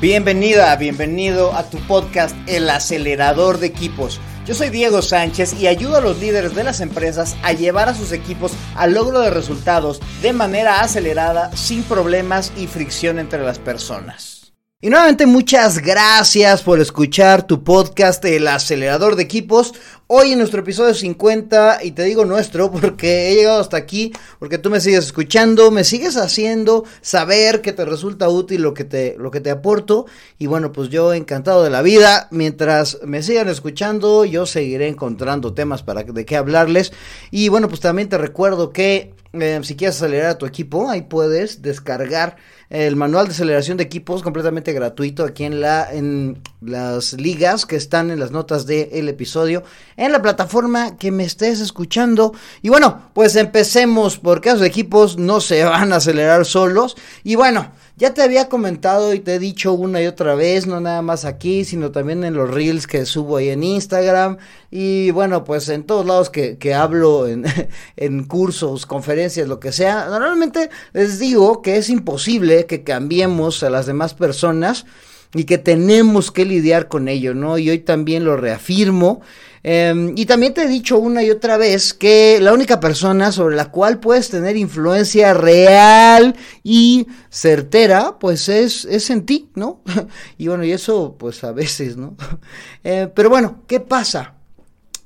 Bienvenida, 0.00 0.74
bienvenido 0.76 1.54
a 1.54 1.70
tu 1.70 1.78
podcast 1.86 2.36
El 2.46 2.68
acelerador 2.68 3.58
de 3.58 3.68
equipos. 3.68 4.20
Yo 4.44 4.52
soy 4.52 4.68
Diego 4.68 5.00
Sánchez 5.02 5.54
y 5.54 5.68
ayudo 5.68 5.96
a 5.96 6.00
los 6.00 6.18
líderes 6.18 6.54
de 6.54 6.64
las 6.64 6.80
empresas 6.80 7.36
a 7.44 7.52
llevar 7.52 7.88
a 7.88 7.94
sus 7.94 8.10
equipos 8.10 8.52
al 8.74 8.92
logro 8.92 9.20
de 9.20 9.30
resultados 9.30 10.00
de 10.20 10.32
manera 10.32 10.80
acelerada, 10.80 11.56
sin 11.56 11.84
problemas 11.84 12.52
y 12.56 12.66
fricción 12.66 13.20
entre 13.20 13.44
las 13.44 13.60
personas. 13.60 14.52
Y 14.80 14.90
nuevamente 14.90 15.24
muchas 15.24 15.78
gracias 15.78 16.60
por 16.60 16.78
escuchar 16.78 17.46
tu 17.46 17.64
podcast 17.64 18.22
El 18.26 18.48
acelerador 18.48 19.16
de 19.16 19.22
equipos. 19.22 19.72
Hoy 20.06 20.32
en 20.32 20.38
nuestro 20.38 20.60
episodio 20.60 20.92
50, 20.92 21.78
y 21.82 21.92
te 21.92 22.02
digo 22.02 22.26
nuestro 22.26 22.70
porque 22.70 23.30
he 23.30 23.36
llegado 23.36 23.58
hasta 23.58 23.78
aquí, 23.78 24.12
porque 24.38 24.58
tú 24.58 24.68
me 24.68 24.80
sigues 24.80 25.06
escuchando, 25.06 25.70
me 25.70 25.82
sigues 25.82 26.18
haciendo 26.18 26.84
saber 27.00 27.62
que 27.62 27.72
te 27.72 27.86
resulta 27.86 28.28
útil 28.28 28.60
lo 28.60 28.74
que 28.74 28.84
te, 28.84 29.16
lo 29.18 29.30
que 29.30 29.40
te 29.40 29.50
aporto. 29.50 30.04
Y 30.38 30.46
bueno, 30.46 30.72
pues 30.72 30.90
yo 30.90 31.14
encantado 31.14 31.64
de 31.64 31.70
la 31.70 31.80
vida. 31.80 32.28
Mientras 32.30 32.98
me 33.02 33.22
sigan 33.22 33.48
escuchando, 33.48 34.26
yo 34.26 34.44
seguiré 34.44 34.88
encontrando 34.88 35.54
temas 35.54 35.82
para 35.82 36.02
de 36.02 36.26
qué 36.26 36.36
hablarles. 36.36 36.92
Y 37.30 37.48
bueno, 37.48 37.68
pues 37.68 37.80
también 37.80 38.10
te 38.10 38.18
recuerdo 38.18 38.74
que 38.74 39.14
eh, 39.32 39.60
si 39.62 39.74
quieres 39.74 39.96
acelerar 39.96 40.30
a 40.30 40.38
tu 40.38 40.46
equipo, 40.46 40.90
ahí 40.90 41.02
puedes 41.02 41.62
descargar 41.62 42.36
el 42.70 42.96
manual 42.96 43.26
de 43.26 43.32
aceleración 43.32 43.76
de 43.76 43.84
equipos 43.84 44.22
completamente 44.22 44.72
gratuito 44.72 45.24
aquí 45.24 45.44
en 45.44 45.60
la 45.60 45.92
en 45.92 46.40
las 46.60 47.12
ligas 47.14 47.66
que 47.66 47.76
están 47.76 48.10
en 48.10 48.18
las 48.18 48.30
notas 48.30 48.66
del 48.66 49.08
episodio 49.08 49.64
en 49.96 50.12
la 50.12 50.22
plataforma 50.22 50.96
que 50.96 51.10
me 51.10 51.24
estés 51.24 51.60
escuchando 51.60 52.32
y 52.62 52.68
bueno 52.68 53.10
pues 53.12 53.36
empecemos 53.36 54.18
porque 54.18 54.52
los 54.52 54.62
equipos 54.62 55.18
no 55.18 55.40
se 55.40 55.64
van 55.64 55.92
a 55.92 55.96
acelerar 55.96 56.44
solos 56.44 56.96
y 57.22 57.34
bueno 57.34 57.70
ya 57.96 58.12
te 58.12 58.22
había 58.22 58.48
comentado 58.48 59.14
y 59.14 59.20
te 59.20 59.36
he 59.36 59.38
dicho 59.38 59.72
una 59.72 60.02
y 60.02 60.06
otra 60.08 60.34
vez, 60.34 60.66
no 60.66 60.80
nada 60.80 61.00
más 61.00 61.24
aquí, 61.24 61.64
sino 61.64 61.92
también 61.92 62.24
en 62.24 62.34
los 62.34 62.50
reels 62.50 62.88
que 62.88 63.06
subo 63.06 63.36
ahí 63.36 63.50
en 63.50 63.62
Instagram. 63.62 64.38
Y 64.68 65.12
bueno, 65.12 65.44
pues 65.44 65.68
en 65.68 65.84
todos 65.84 66.04
lados 66.04 66.28
que, 66.28 66.58
que 66.58 66.74
hablo, 66.74 67.28
en, 67.28 67.44
en 67.96 68.24
cursos, 68.24 68.84
conferencias, 68.86 69.46
lo 69.46 69.60
que 69.60 69.70
sea. 69.70 70.06
Normalmente 70.08 70.70
les 70.92 71.20
digo 71.20 71.62
que 71.62 71.76
es 71.76 71.88
imposible 71.88 72.66
que 72.66 72.82
cambiemos 72.82 73.62
a 73.62 73.70
las 73.70 73.86
demás 73.86 74.12
personas 74.12 74.86
y 75.34 75.44
que 75.44 75.58
tenemos 75.58 76.30
que 76.30 76.44
lidiar 76.44 76.88
con 76.88 77.08
ello, 77.08 77.34
¿no? 77.34 77.58
Y 77.58 77.68
hoy 77.68 77.80
también 77.80 78.24
lo 78.24 78.36
reafirmo. 78.36 79.20
Em, 79.66 80.12
y 80.14 80.26
también 80.26 80.52
te 80.52 80.64
he 80.64 80.68
dicho 80.68 80.98
una 80.98 81.22
y 81.22 81.30
otra 81.30 81.56
vez 81.56 81.94
que 81.94 82.38
la 82.38 82.52
única 82.52 82.80
persona 82.80 83.32
sobre 83.32 83.56
la 83.56 83.70
cual 83.70 83.98
puedes 83.98 84.28
tener 84.28 84.58
influencia 84.58 85.32
real 85.32 86.36
y 86.62 87.06
certera, 87.30 88.18
pues 88.20 88.50
es, 88.50 88.84
es 88.84 89.08
en 89.08 89.24
ti, 89.24 89.48
¿no? 89.54 89.80
y 90.38 90.48
bueno, 90.48 90.64
y 90.64 90.72
eso 90.72 91.16
pues 91.18 91.42
a 91.44 91.52
veces, 91.52 91.96
¿no? 91.96 92.16
Eh, 92.86 93.08
pero 93.14 93.30
bueno, 93.30 93.62
¿qué 93.66 93.80
pasa? 93.80 94.34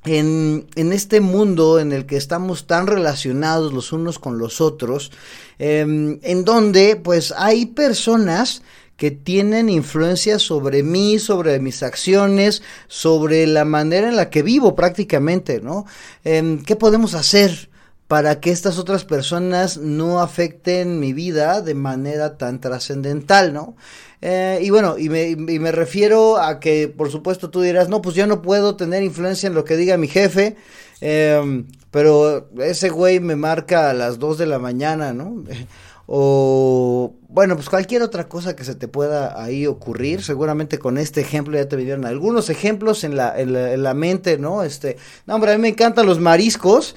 En, 0.04 0.66
en, 0.74 0.92
este 0.92 1.20
mundo 1.20 1.78
en 1.78 1.92
el 1.92 2.06
que 2.06 2.16
estamos 2.16 2.66
tan 2.66 2.88
relacionados 2.88 3.72
los 3.72 3.92
unos 3.92 4.18
con 4.18 4.38
los 4.38 4.60
otros, 4.60 5.12
em, 5.60 6.18
en 6.22 6.44
donde 6.44 6.96
pues 6.96 7.32
hay 7.36 7.66
personas 7.66 8.62
que 8.98 9.12
tienen 9.12 9.70
influencia 9.70 10.40
sobre 10.40 10.82
mí, 10.82 11.20
sobre 11.20 11.60
mis 11.60 11.82
acciones, 11.84 12.62
sobre 12.88 13.46
la 13.46 13.64
manera 13.64 14.08
en 14.08 14.16
la 14.16 14.28
que 14.28 14.42
vivo 14.42 14.74
prácticamente, 14.74 15.60
¿no? 15.60 15.86
Em, 16.24 16.62
¿Qué 16.64 16.74
podemos 16.74 17.14
hacer 17.14 17.70
para 18.08 18.40
que 18.40 18.50
estas 18.50 18.76
otras 18.76 19.04
personas 19.04 19.76
no 19.76 20.20
afecten 20.20 20.98
mi 20.98 21.12
vida 21.12 21.62
de 21.62 21.74
manera 21.74 22.36
tan 22.38 22.60
trascendental, 22.60 23.52
¿no? 23.52 23.76
Eh, 24.20 24.58
y 24.62 24.70
bueno, 24.70 24.98
y 24.98 25.08
me, 25.10 25.28
y 25.28 25.36
me, 25.36 25.70
refiero 25.70 26.38
a 26.38 26.58
que, 26.58 26.88
por 26.88 27.12
supuesto, 27.12 27.50
tú 27.50 27.60
dirás, 27.60 27.88
no, 27.88 28.02
pues 28.02 28.16
yo 28.16 28.26
no 28.26 28.42
puedo 28.42 28.74
tener 28.74 29.04
influencia 29.04 29.46
en 29.46 29.54
lo 29.54 29.64
que 29.64 29.76
diga 29.76 29.96
mi 29.96 30.08
jefe, 30.08 30.56
eh, 31.00 31.64
pero 31.92 32.48
ese 32.58 32.88
güey 32.88 33.20
me 33.20 33.36
marca 33.36 33.90
a 33.90 33.94
las 33.94 34.18
2 34.18 34.38
de 34.38 34.46
la 34.46 34.58
mañana, 34.58 35.12
¿no? 35.12 35.44
o 36.10 37.16
bueno, 37.28 37.54
pues 37.54 37.68
cualquier 37.68 38.00
otra 38.00 38.30
cosa 38.30 38.56
que 38.56 38.64
se 38.64 38.74
te 38.74 38.88
pueda 38.88 39.40
ahí 39.40 39.66
ocurrir, 39.66 40.22
seguramente 40.22 40.78
con 40.78 40.96
este 40.96 41.20
ejemplo 41.20 41.58
ya 41.58 41.68
te 41.68 41.76
vinieron 41.76 42.06
algunos 42.06 42.48
ejemplos 42.48 43.04
en 43.04 43.14
la, 43.14 43.38
en 43.38 43.82
la, 43.82 43.92
mente, 43.92 44.38
¿no? 44.38 44.62
Este, 44.62 44.96
no, 45.26 45.34
hombre, 45.34 45.52
a 45.52 45.56
mí 45.56 45.60
me 45.60 45.68
encantan 45.68 46.06
los 46.06 46.18
mariscos, 46.18 46.96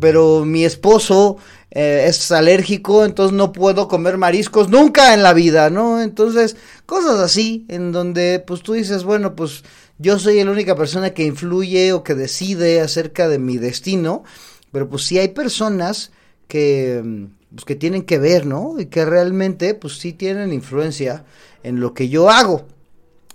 pero 0.00 0.44
mi 0.44 0.64
esposo 0.64 1.36
eh, 1.70 2.06
es 2.08 2.32
alérgico, 2.32 3.04
entonces 3.04 3.32
no 3.32 3.52
puedo 3.52 3.86
comer 3.86 4.18
mariscos 4.18 4.68
nunca 4.68 5.14
en 5.14 5.22
la 5.22 5.34
vida, 5.34 5.70
¿no? 5.70 6.02
Entonces, 6.02 6.56
cosas 6.84 7.20
así, 7.20 7.64
en 7.68 7.92
donde 7.92 8.42
pues 8.44 8.62
tú 8.62 8.72
dices, 8.72 9.04
bueno, 9.04 9.36
pues 9.36 9.62
yo 9.98 10.18
soy 10.18 10.42
la 10.42 10.50
única 10.50 10.74
persona 10.74 11.10
que 11.10 11.24
influye 11.24 11.92
o 11.92 12.02
que 12.02 12.16
decide 12.16 12.80
acerca 12.80 13.28
de 13.28 13.38
mi 13.38 13.56
destino, 13.56 14.24
pero 14.72 14.88
pues 14.88 15.04
si 15.04 15.20
hay 15.20 15.28
personas 15.28 16.10
que 16.48 17.28
pues, 17.50 17.64
que 17.64 17.76
tienen 17.76 18.02
que 18.02 18.18
ver, 18.18 18.46
¿no? 18.46 18.78
Y 18.78 18.86
que 18.86 19.04
realmente, 19.04 19.74
pues 19.74 19.98
sí 19.98 20.12
tienen 20.12 20.52
influencia 20.52 21.24
en 21.62 21.80
lo 21.80 21.94
que 21.94 22.08
yo 22.08 22.30
hago. 22.30 22.66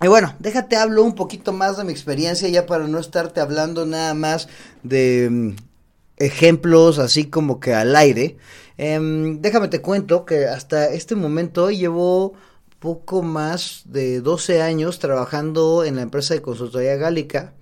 Y 0.02 0.08
bueno, 0.08 0.36
déjate 0.40 0.76
hablo 0.76 1.04
un 1.04 1.16
poquito 1.16 1.54
más 1.54 1.78
de 1.78 1.84
mi 1.84 1.92
experiencia 1.92 2.50
ya 2.50 2.66
para 2.66 2.88
no 2.88 3.00
estarte 3.00 3.40
hablando 3.40 3.86
nada 3.86 4.14
más 4.14 4.50
de 4.84 5.30
mm, 5.32 5.56
ejemplos 6.18 7.00
así 7.00 7.26
como 7.26 7.60
que 7.60 7.74
al 7.74 7.96
aire. 7.96 8.38
Em, 8.78 9.42
déjame 9.42 9.68
te 9.68 9.82
cuento 9.82 10.26
que 10.26 10.46
hasta 10.48 10.90
este 10.90 11.16
momento 11.16 11.72
llevo 11.72 12.34
poco 12.80 13.22
más 13.22 13.84
de 13.86 14.20
12 14.20 14.62
años 14.62 15.00
trabajando 15.00 15.86
en 15.86 15.96
la 15.96 16.02
empresa 16.02 16.34
de 16.34 16.42
consultoría 16.42 16.96
gálica 16.98 17.54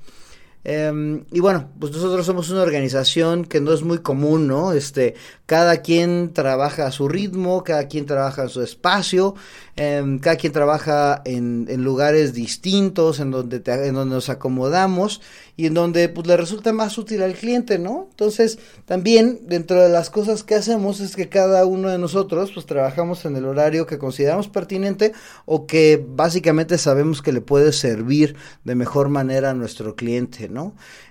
Em, 0.63 1.25
y 1.31 1.39
bueno, 1.39 1.69
pues 1.79 1.91
nosotros 1.91 2.25
somos 2.25 2.49
una 2.51 2.61
organización 2.61 3.45
que 3.45 3.59
no 3.59 3.73
es 3.73 3.81
muy 3.81 3.97
común, 3.99 4.47
¿no? 4.47 4.73
Este, 4.73 5.15
cada 5.47 5.81
quien 5.81 6.33
trabaja 6.33 6.85
a 6.85 6.91
su 6.91 7.07
ritmo, 7.07 7.63
cada 7.63 7.87
quien 7.87 8.05
trabaja 8.05 8.43
en 8.43 8.49
su 8.49 8.61
espacio, 8.61 9.33
em, 9.75 10.19
cada 10.19 10.35
quien 10.35 10.53
trabaja 10.53 11.21
en, 11.25 11.65
lugares 11.83 12.33
distintos, 12.33 13.19
en 13.19 13.31
donde, 13.31 13.61
en 13.65 13.93
donde 13.95 14.15
nos 14.15 14.29
acomodamos 14.29 15.21
y 15.57 15.67
en 15.67 15.73
donde 15.73 16.09
pues 16.09 16.27
le 16.27 16.37
resulta 16.37 16.73
más 16.73 16.97
útil 16.97 17.21
al 17.21 17.33
cliente, 17.33 17.77
¿no? 17.77 18.07
Entonces, 18.09 18.59
también 18.85 19.39
dentro 19.43 19.81
de 19.81 19.89
las 19.89 20.09
cosas 20.09 20.43
que 20.43 20.55
hacemos 20.55 20.99
es 20.99 21.15
que 21.15 21.29
cada 21.29 21.65
uno 21.65 21.89
de 21.89 21.97
nosotros 21.97 22.51
pues 22.53 22.65
trabajamos 22.65 23.25
en 23.25 23.35
el 23.35 23.45
horario 23.45 23.85
que 23.85 23.97
consideramos 23.97 24.47
pertinente 24.47 25.13
o 25.45 25.67
que 25.67 26.03
básicamente 26.03 26.77
sabemos 26.77 27.21
que 27.21 27.31
le 27.31 27.41
puede 27.41 27.73
servir 27.73 28.35
de 28.63 28.75
mejor 28.75 29.09
manera 29.09 29.51
a 29.51 29.53
nuestro 29.53 29.95
cliente, 29.95 30.49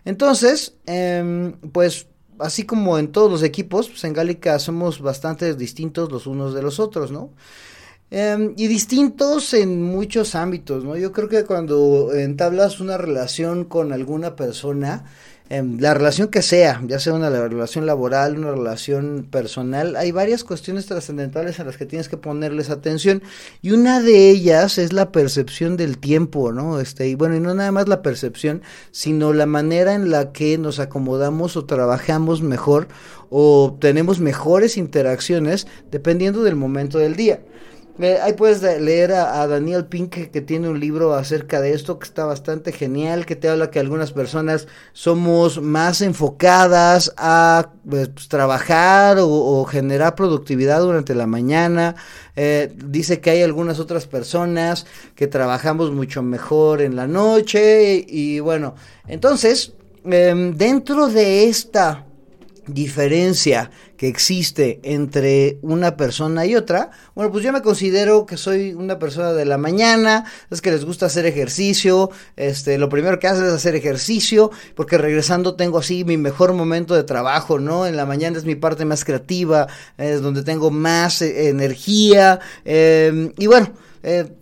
Entonces, 0.05 0.75
eh, 0.87 1.55
pues 1.73 2.07
así 2.41 2.65
como 2.65 2.99
en 2.99 3.13
todos 3.13 3.31
los 3.31 3.43
equipos, 3.43 3.89
pues 3.89 4.05
en 4.05 4.13
Gálica 4.13 4.59
somos 4.59 5.01
bastante 5.01 5.55
distintos 5.55 6.11
los 6.11 6.27
unos 6.27 6.55
de 6.55 6.63
los 6.63 6.81
otros, 6.81 7.13
¿no? 7.13 7.31
Em, 8.11 8.55
y 8.57 8.67
distintos 8.67 9.55
en 9.55 9.83
muchos 9.83 10.35
ámbitos, 10.35 10.83
¿no? 10.85 10.97
Yo 10.97 11.13
creo 11.13 11.29
que 11.29 11.45
cuando 11.45 12.13
entablas 12.13 12.81
una 12.81 12.99
relación 12.99 13.65
con 13.65 13.93
alguna 13.93 14.35
persona, 14.35 15.05
em, 15.05 15.40
la 15.51 15.95
relación 15.95 16.29
que 16.29 16.43
sea, 16.43 16.81
ya 16.87 17.01
sea 17.01 17.13
una 17.13 17.29
relación 17.29 17.85
laboral, 17.85 18.39
una 18.39 18.53
relación 18.53 19.27
personal, 19.29 19.97
hay 19.97 20.13
varias 20.13 20.45
cuestiones 20.45 20.87
trascendentales 20.87 21.59
a 21.59 21.65
las 21.65 21.77
que 21.77 21.87
tienes 21.87 22.09
que 22.09 22.17
ponerles 22.17 22.71
atención 22.71 23.21
y 23.61 23.73
una 23.73 24.01
de 24.01 24.31
ellas 24.31 24.79
es 24.79 24.93
la 24.93 25.11
percepción 25.11 25.77
del 25.77 25.99
tiempo, 25.99 26.53
¿no? 26.53 26.79
Este, 26.79 27.09
y 27.09 27.17
bueno, 27.17 27.35
y 27.35 27.41
no 27.41 27.53
nada 27.53 27.73
más 27.73 27.89
la 27.89 28.01
percepción, 28.01 28.63
sino 28.93 29.33
la 29.33 29.47
manera 29.47 29.95
en 29.95 30.11
la 30.11 30.31
que 30.31 30.57
nos 30.57 30.79
acomodamos 30.79 31.57
o 31.57 31.65
trabajamos 31.65 32.43
mejor 32.43 32.87
o 33.29 33.77
tenemos 33.81 34.21
mejores 34.21 34.77
interacciones 34.77 35.67
dependiendo 35.91 36.45
del 36.45 36.55
momento 36.55 36.99
del 36.99 37.17
día 37.17 37.41
ahí 38.23 38.33
puedes 38.33 38.63
leer 38.63 39.13
a, 39.13 39.47
Daniel 39.47 39.87
Pink 39.87 40.31
que 40.31 40.41
tiene 40.41 40.69
un 40.69 40.81
libro 40.81 41.15
acerca 41.15 41.61
de 41.61 41.75
esto 41.75 41.99
que 41.99 42.07
está 42.07 42.25
bastante 42.25 42.73
genial, 42.73 43.27
que 43.27 43.37
te 43.37 43.49
habla 43.49 43.71
que 43.71 43.79
algunas 43.79 44.13
personas 44.13 44.69
somos 44.93 45.61
más 45.61 46.01
enfocadas 46.01 47.13
a 47.17 47.71
pues, 47.89 48.11
trabajar 48.29 49.19
o, 49.21 49.65
generar 49.65 50.15
productividad 50.15 50.81
durante 50.81 51.15
la 51.15 51.27
mañana. 51.27 51.97
Eh, 52.37 52.73
dice 52.77 53.21
que 53.21 53.31
hay 53.31 53.43
algunas 53.43 53.79
otras 53.79 54.07
personas 54.07 54.87
que 55.15 55.27
trabajamos 55.27 55.91
mucho 55.91 56.23
mejor 56.23 56.81
en 56.81 56.97
la 56.97 57.07
noche 57.07 58.05
y, 58.09 58.41
bueno, 58.41 58.75
entonces 59.09 59.75
em, 60.05 60.57
dentro 60.57 61.09
de 61.09 61.49
esta 61.49 62.07
diferencia 62.73 63.71
que 63.97 64.09
existe 64.09 64.81
entre 64.83 65.59
una 65.63 65.97
persona 65.97 66.47
y 66.47 66.57
otra, 66.57 66.91
bueno, 67.15 67.31
pues 67.31 67.45
yo 67.45 67.53
me 67.53 67.63
considero 67.63 68.27
que 68.27 68.37
soy 68.37 68.73
una 68.73 68.99
persona 68.99 69.33
de 69.33 69.45
la 69.45 69.59
mañana, 69.59 70.25
es 70.51 70.63
que 70.63 70.71
les 70.71 70.85
gusta 70.85 71.07
hacer 71.07 71.27
ejercicio, 71.27 72.11
este, 72.37 72.79
lo 72.79 72.89
primero 72.89 73.19
que 73.19 73.29
hacen 73.29 73.45
es 73.45 73.53
hacer 73.53 73.75
ejercicio, 73.75 74.51
porque 74.75 74.99
regresando 74.99 75.55
tengo 75.55 75.79
así 75.79 76.05
mi 76.05 76.17
mejor 76.17 76.55
momento 76.55 76.95
de 76.95 77.05
trabajo, 77.05 77.59
¿no? 77.59 77.87
En 77.87 77.97
la 77.97 78.07
mañana 78.07 78.39
es 78.39 78.45
mi 78.45 78.55
parte 78.55 78.85
más 78.85 79.05
creativa, 79.05 79.67
es 79.99 80.23
donde 80.23 80.43
tengo 80.43 80.71
más 80.71 81.23
eh, 81.23 81.49
energía, 81.49 82.41
em, 82.65 83.33
y 83.39 83.47
bueno, 83.47 83.71
eh, 84.03 84.33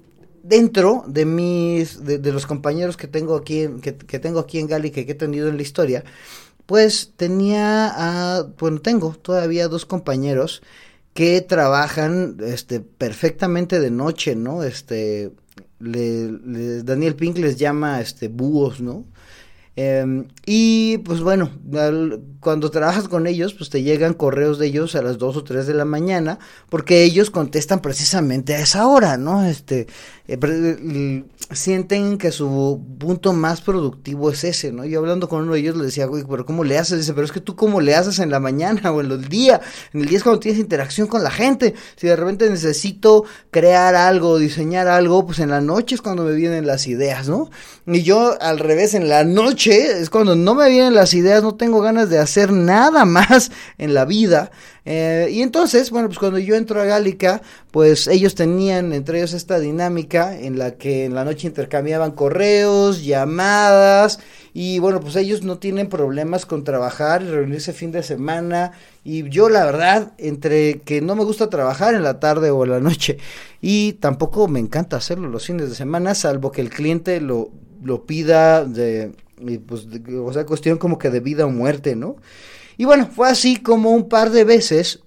dentro 0.48 1.04
de 1.06 1.26
mis, 1.26 2.04
de, 2.04 2.32
los 2.32 2.46
compañeros 2.46 2.96
que 2.96 3.06
tengo 3.06 3.36
aquí, 3.36 3.60
en, 3.62 3.80
que, 3.80 3.92
tengo 3.92 4.40
aquí 4.40 4.58
en 4.58 4.66
Gali, 4.66 4.90
que, 4.90 5.00
he 5.00 5.14
tenido 5.14 5.48
en 5.48 5.56
la 5.56 5.62
historia, 5.62 6.04
pues 6.69 7.15
tenía, 7.17 7.88
a, 7.88 8.43
bueno, 8.59 8.82
tengo 8.82 9.12
todavía 9.23 9.69
dos 9.69 9.87
compañeros 9.87 10.62
que 11.15 11.41
trabajan, 11.41 12.37
este, 12.44 12.81
perfectamente 12.81 13.81
de 13.81 13.91
noche, 13.91 14.37
¿no? 14.37 14.62
Este, 14.62 15.32
le, 15.81 16.82
Daniel 16.82 17.17
Pink 17.17 17.38
les 17.38 17.56
llama, 17.56 18.03
este, 18.03 18.29
búhos, 18.29 18.82
¿no? 18.82 19.06
Em, 19.76 20.26
y 20.44 20.99
pues 20.99 21.20
bueno, 21.20 21.53
cuando 22.41 22.71
trabajas 22.71 23.09
con 23.09 23.26
ellos, 23.29 23.55
pues 23.55 23.71
te 23.71 23.82
llegan 23.82 24.12
correos 24.12 24.59
de 24.59 24.67
ellos 24.67 24.94
a 24.94 25.03
las 25.03 25.19
2 25.19 25.37
o 25.37 25.44
3 25.44 25.69
de 25.69 25.75
la 25.75 25.85
mañana, 25.87 26.38
porque 26.69 27.05
ellos 27.05 27.31
contestan 27.31 27.81
precisamente 27.81 28.55
a 28.56 28.61
esa 28.61 28.88
hora, 28.88 29.17
¿no? 29.17 29.47
Este, 29.47 29.87
eh, 30.30 31.25
sienten 31.52 32.19
que 32.19 32.32
su 32.32 32.82
punto 32.98 33.32
más 33.32 33.62
productivo 33.62 34.30
es 34.30 34.44
ese, 34.44 34.72
¿no? 34.72 34.84
Yo 34.84 34.98
hablando 34.98 35.26
con 35.26 35.44
uno 35.44 35.54
de 35.54 35.60
ellos 35.60 35.76
le 35.76 35.86
decía, 35.86 36.04
güey, 36.04 36.22
pero 36.28 36.44
¿cómo 36.44 36.64
le 36.64 36.76
haces? 36.76 36.98
Dice, 36.98 37.14
pero 37.14 37.25
es 37.25 37.32
que 37.32 37.40
tú 37.40 37.56
cómo 37.56 37.80
le 37.80 37.94
haces 37.94 38.19
en 38.19 38.30
la 38.30 38.38
mañana 38.38 38.92
o 38.92 39.00
en 39.00 39.10
el 39.10 39.28
día. 39.28 39.62
En 39.94 40.02
el 40.02 40.06
día 40.06 40.19
es 40.19 40.22
cuando 40.22 40.40
tienes 40.40 40.60
interacción 40.60 41.06
con 41.06 41.22
la 41.25 41.30
gente. 41.30 41.75
Si 41.96 42.06
de 42.06 42.14
repente 42.14 42.50
necesito 42.50 43.25
crear 43.50 43.94
algo, 43.94 44.38
diseñar 44.38 44.86
algo, 44.86 45.25
pues 45.25 45.38
en 45.38 45.48
la 45.48 45.62
noche 45.62 45.94
es 45.94 46.02
cuando 46.02 46.25
me 46.25 46.34
vienen 46.34 46.66
las 46.66 46.86
ideas, 46.86 47.26
¿no? 47.26 47.48
Y 47.86 48.02
yo 48.02 48.36
al 48.42 48.58
revés, 48.58 48.92
en 48.92 49.08
la 49.08 49.25
noche 49.25 49.98
es 49.98 50.10
cuando 50.10 50.36
no 50.36 50.54
me 50.54 50.69
vienen 50.69 50.94
las 50.94 51.14
ideas, 51.14 51.42
no 51.42 51.54
tengo 51.54 51.80
ganas 51.80 52.10
de 52.10 52.19
hacer 52.19 52.52
nada 52.52 53.04
más 53.06 53.50
en 53.78 53.94
la 53.94 54.04
vida. 54.04 54.50
Eh, 54.90 55.29
y 55.31 55.43
entonces, 55.43 55.90
bueno, 55.90 56.08
pues 56.08 56.19
cuando 56.19 56.38
yo 56.38 56.55
entro 56.55 56.81
a 56.81 56.87
Gálica, 56.87 57.43
pues 57.70 58.06
ellos 58.06 58.35
tenían 58.35 58.94
entre 58.94 59.19
ellos 59.19 59.35
esta 59.35 59.58
dinámica 59.58 60.35
en 60.35 60.58
la 60.58 60.76
que 60.76 61.05
en 61.05 61.14
la 61.14 61.26
noche 61.26 61.46
intercambiaban 61.46 62.12
correos, 62.12 63.05
llamadas, 63.05 64.19
y 64.55 64.79
bueno, 64.79 65.00
pues 65.00 65.14
ellos 65.17 65.43
no 65.43 65.58
tienen 65.58 65.90
problemas 65.90 66.46
con 66.46 66.64
trabajar 66.64 67.23
y 67.23 67.26
reunirse 67.26 67.75
fin 67.75 67.93
de 67.93 68.02
semana. 68.02 68.73
Y 69.05 69.29
yo 69.29 69.50
la 69.50 69.67
verdad, 69.67 70.12
entre 70.17 70.81
que 70.81 71.02
no 71.02 71.14
me 71.17 71.25
gusta 71.25 71.50
trabajar 71.50 71.94
en 71.94 72.02
la 72.02 72.19
tarde 72.19 72.50
o 72.50 72.64
en 72.64 72.70
la 72.70 72.81
noche, 72.81 73.19
y 73.61 73.93
tampoco 73.93 74.49
me 74.49 74.58
encanta 74.58 74.96
hacerlo 74.96 75.29
los 75.29 75.44
fines 75.44 75.69
de 75.69 75.75
semana, 75.75 76.14
salvo 76.14 76.50
que 76.50 76.62
el 76.62 76.70
cliente 76.70 77.20
lo 77.20 77.50
lo 77.85 78.06
pida 78.06 78.64
de, 78.64 79.12
pues, 79.67 79.87
o 80.25 80.32
sea, 80.32 80.46
cuestión 80.46 80.79
como 80.79 80.99
que 80.99 81.11
de 81.11 81.20
vida 81.20 81.44
o 81.46 81.50
muerte, 81.50 81.94
¿no? 81.94 82.17
Y 82.78 82.86
bueno, 82.86 83.10
fue 83.14 83.28
así 83.28 83.56
como 83.56 83.90
un 83.90 84.08
par 84.08 84.30
de 84.30 84.44
veces 84.44 85.00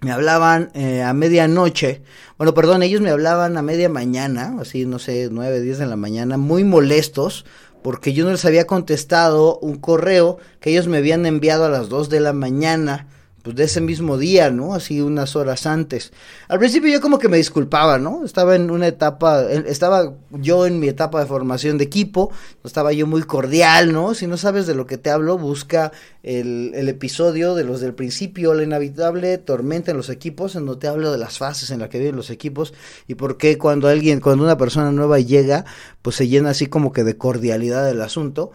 me 0.00 0.12
hablaban 0.12 0.70
eh, 0.74 1.02
a 1.02 1.12
medianoche, 1.12 2.02
bueno, 2.36 2.54
perdón, 2.54 2.84
ellos 2.84 3.00
me 3.00 3.10
hablaban 3.10 3.56
a 3.56 3.62
media 3.62 3.88
mañana, 3.88 4.56
así, 4.60 4.86
no 4.86 5.00
sé, 5.00 5.28
nueve, 5.30 5.60
diez 5.60 5.78
de 5.78 5.86
la 5.86 5.96
mañana, 5.96 6.36
muy 6.36 6.62
molestos, 6.62 7.44
porque 7.82 8.12
yo 8.12 8.24
no 8.24 8.30
les 8.30 8.44
había 8.44 8.66
contestado 8.66 9.58
un 9.58 9.76
correo 9.76 10.38
que 10.60 10.70
ellos 10.70 10.86
me 10.86 10.98
habían 10.98 11.26
enviado 11.26 11.64
a 11.64 11.68
las 11.68 11.88
dos 11.88 12.08
de 12.08 12.20
la 12.20 12.32
mañana, 12.32 13.08
pues 13.48 13.56
de 13.56 13.64
ese 13.64 13.80
mismo 13.80 14.18
día, 14.18 14.50
¿no? 14.50 14.74
Así 14.74 15.00
unas 15.00 15.34
horas 15.34 15.64
antes. 15.64 16.12
Al 16.48 16.58
principio 16.58 16.92
yo 16.92 17.00
como 17.00 17.18
que 17.18 17.30
me 17.30 17.38
disculpaba, 17.38 17.98
¿no? 17.98 18.22
Estaba 18.22 18.54
en 18.54 18.70
una 18.70 18.88
etapa, 18.88 19.42
estaba 19.50 20.12
yo 20.32 20.66
en 20.66 20.78
mi 20.78 20.86
etapa 20.86 21.20
de 21.20 21.24
formación 21.24 21.78
de 21.78 21.84
equipo, 21.84 22.30
estaba 22.62 22.92
yo 22.92 23.06
muy 23.06 23.22
cordial, 23.22 23.90
¿no? 23.90 24.12
Si 24.12 24.26
no 24.26 24.36
sabes 24.36 24.66
de 24.66 24.74
lo 24.74 24.84
que 24.84 24.98
te 24.98 25.08
hablo, 25.08 25.38
busca 25.38 25.92
el, 26.22 26.74
episodio 26.90 27.54
de 27.54 27.64
los 27.64 27.80
del 27.80 27.94
principio, 27.94 28.52
la 28.52 28.64
inevitable 28.64 29.38
tormenta 29.38 29.92
en 29.92 29.96
los 29.96 30.10
equipos, 30.10 30.54
en 30.54 30.66
donde 30.66 30.82
te 30.82 30.88
hablo 30.88 31.10
de 31.10 31.16
las 31.16 31.38
fases 31.38 31.70
en 31.70 31.78
las 31.78 31.88
que 31.88 32.00
viven 32.00 32.16
los 32.16 32.28
equipos 32.28 32.74
y 33.06 33.14
por 33.14 33.38
qué 33.38 33.56
cuando 33.56 33.88
alguien, 33.88 34.20
cuando 34.20 34.44
una 34.44 34.58
persona 34.58 34.92
nueva 34.92 35.20
llega, 35.20 35.64
pues 36.02 36.16
se 36.16 36.28
llena 36.28 36.50
así 36.50 36.66
como 36.66 36.92
que 36.92 37.02
de 37.02 37.16
cordialidad 37.16 37.88
el 37.88 38.02
asunto. 38.02 38.50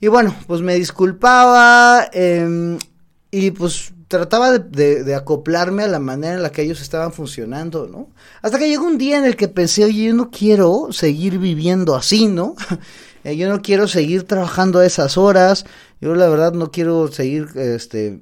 Y 0.00 0.08
bueno, 0.08 0.34
pues 0.48 0.62
me 0.62 0.74
disculpaba 0.74 2.10
eh, 2.12 2.76
y 3.30 3.50
pues 3.52 3.92
trataba 4.12 4.58
de, 4.58 5.14
acoplarme 5.14 5.84
a 5.84 5.88
la 5.88 5.98
manera 5.98 6.34
en 6.34 6.42
la 6.42 6.52
que 6.52 6.60
ellos 6.60 6.82
estaban 6.82 7.14
funcionando, 7.14 7.88
¿no? 7.88 8.10
Hasta 8.42 8.58
que 8.58 8.68
llegó 8.68 8.84
un 8.84 8.98
día 8.98 9.16
en 9.16 9.24
el 9.24 9.36
que 9.36 9.48
pensé, 9.48 9.86
oye, 9.86 10.04
yo 10.04 10.14
no 10.14 10.30
quiero 10.30 10.88
seguir 10.90 11.38
viviendo 11.38 11.96
así, 11.96 12.28
¿no? 12.28 12.54
Eh, 13.24 13.36
yo 13.36 13.48
no 13.48 13.62
quiero 13.62 13.86
seguir 13.86 14.24
trabajando 14.24 14.80
a 14.80 14.84
esas 14.84 15.16
horas, 15.16 15.64
yo 16.00 16.12
la 16.16 16.28
verdad 16.28 16.54
no 16.54 16.72
quiero 16.72 17.06
seguir, 17.06 17.50
este, 17.54 18.18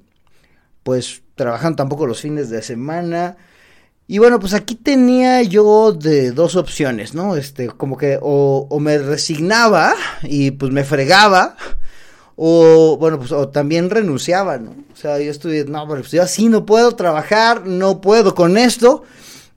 pues, 0.82 1.22
trabajando 1.36 1.76
tampoco 1.76 2.06
los 2.06 2.20
fines 2.20 2.50
de 2.50 2.60
semana. 2.60 3.38
Y 4.06 4.18
bueno, 4.18 4.38
pues 4.38 4.52
aquí 4.52 4.74
tenía 4.74 5.40
yo 5.40 5.92
de 5.92 6.32
dos 6.32 6.54
opciones, 6.54 7.14
¿no? 7.14 7.34
Este, 7.34 7.68
como 7.68 7.96
que 7.96 8.18
o, 8.20 8.66
o 8.68 8.78
me 8.78 8.98
resignaba 8.98 9.94
y 10.22 10.50
pues 10.50 10.70
me 10.70 10.84
fregaba, 10.84 11.56
o 12.42 12.96
bueno, 12.96 13.18
pues 13.18 13.32
o 13.32 13.50
también 13.50 13.90
renunciaba, 13.90 14.56
¿no? 14.56 14.70
O 14.70 14.96
sea, 14.96 15.20
yo 15.20 15.30
estuve, 15.30 15.66
no, 15.66 15.86
pero 15.86 16.00
pues 16.00 16.10
yo 16.10 16.22
así 16.22 16.48
no 16.48 16.64
puedo 16.64 16.92
trabajar, 16.92 17.66
no 17.66 18.00
puedo 18.00 18.34
con 18.34 18.56
esto. 18.56 19.02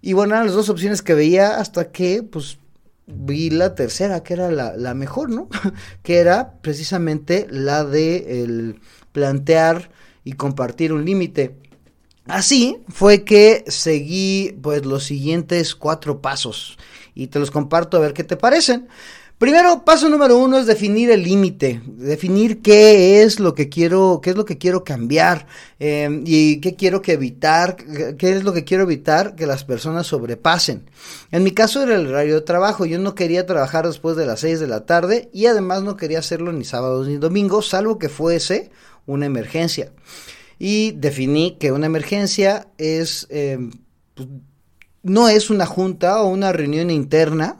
Y 0.02 0.12
bueno, 0.12 0.34
eran 0.34 0.48
las 0.48 0.56
dos 0.56 0.68
opciones 0.68 1.02
que 1.02 1.14
veía 1.14 1.60
hasta 1.60 1.94
que, 1.94 2.24
pues, 2.24 2.58
vi 3.08 3.50
la 3.52 3.74
tercera, 3.74 4.22
que 4.22 4.34
era 4.34 4.52
la, 4.52 4.76
la 4.76 4.96
mejor, 4.96 5.30
¿no? 5.30 5.48
que 6.04 6.18
era 6.18 6.56
precisamente 6.62 7.48
la 7.50 7.86
de 7.86 8.44
el 8.44 8.82
plantear 9.14 9.90
y 10.26 10.34
compartir 10.34 10.92
un 10.92 11.06
límite. 11.06 11.56
Así 12.26 12.80
fue 12.90 13.24
que 13.24 13.64
seguí, 13.70 14.60
pues, 14.62 14.86
los 14.86 15.06
siguientes 15.06 15.74
cuatro 15.74 16.22
pasos. 16.22 16.78
Y 17.16 17.28
te 17.28 17.40
los 17.40 17.50
comparto 17.50 17.96
a 17.96 18.02
ver 18.02 18.12
qué 18.12 18.26
te 18.26 18.36
parecen. 18.36 18.90
Primero, 19.38 19.84
paso 19.84 20.08
número 20.08 20.38
uno 20.38 20.58
es 20.58 20.68
definir 20.68 21.12
el 21.12 21.24
límite, 21.24 21.82
definir 21.86 22.62
qué 22.62 23.24
es 23.24 23.42
lo 23.42 23.54
que 23.54 23.68
quiero, 23.68 24.22
qué 24.24 24.30
es 24.30 24.38
lo 24.38 24.46
que 24.46 24.58
quiero 24.58 24.86
cambiar 24.86 25.48
em, 25.80 26.24
y 26.26 26.62
qué 26.62 26.76
quiero 26.76 27.02
que 27.02 27.14
evitar, 27.14 27.76
qué 27.76 28.32
es 28.32 28.46
lo 28.46 28.54
que 28.54 28.64
quiero 28.64 28.84
evitar 28.84 29.36
que 29.36 29.46
las 29.46 29.66
personas 29.66 30.08
sobrepasen. 30.08 30.90
En 31.32 31.44
mi 31.44 31.52
caso 31.52 31.84
era 31.84 31.96
el 31.96 32.08
horario 32.08 32.36
de 32.36 32.42
trabajo, 32.42 32.86
yo 32.86 33.00
no 33.00 33.16
quería 33.16 33.46
trabajar 33.46 33.86
después 33.86 34.16
de 34.16 34.26
las 34.26 34.40
6 34.40 34.62
de 34.62 34.68
la 34.68 34.86
tarde 34.86 35.30
y 35.34 35.48
además 35.48 35.84
no 35.84 35.98
quería 35.98 36.20
hacerlo 36.20 36.54
ni 36.54 36.64
sábados 36.64 37.10
ni 37.10 37.18
domingos, 37.18 37.68
salvo 37.68 38.00
que 38.00 38.08
fuese 38.08 38.72
una 39.06 39.26
emergencia. 39.26 39.92
Y 40.58 40.92
definí 40.92 41.58
que 41.60 41.74
una 41.74 41.88
emergencia 41.88 42.68
es, 42.78 43.28
em, 43.30 43.72
pues, 44.14 44.30
no 45.02 45.28
es 45.28 45.50
una 45.50 45.66
junta 45.66 46.22
o 46.22 46.30
una 46.30 46.54
reunión 46.54 46.90
interna, 46.90 47.58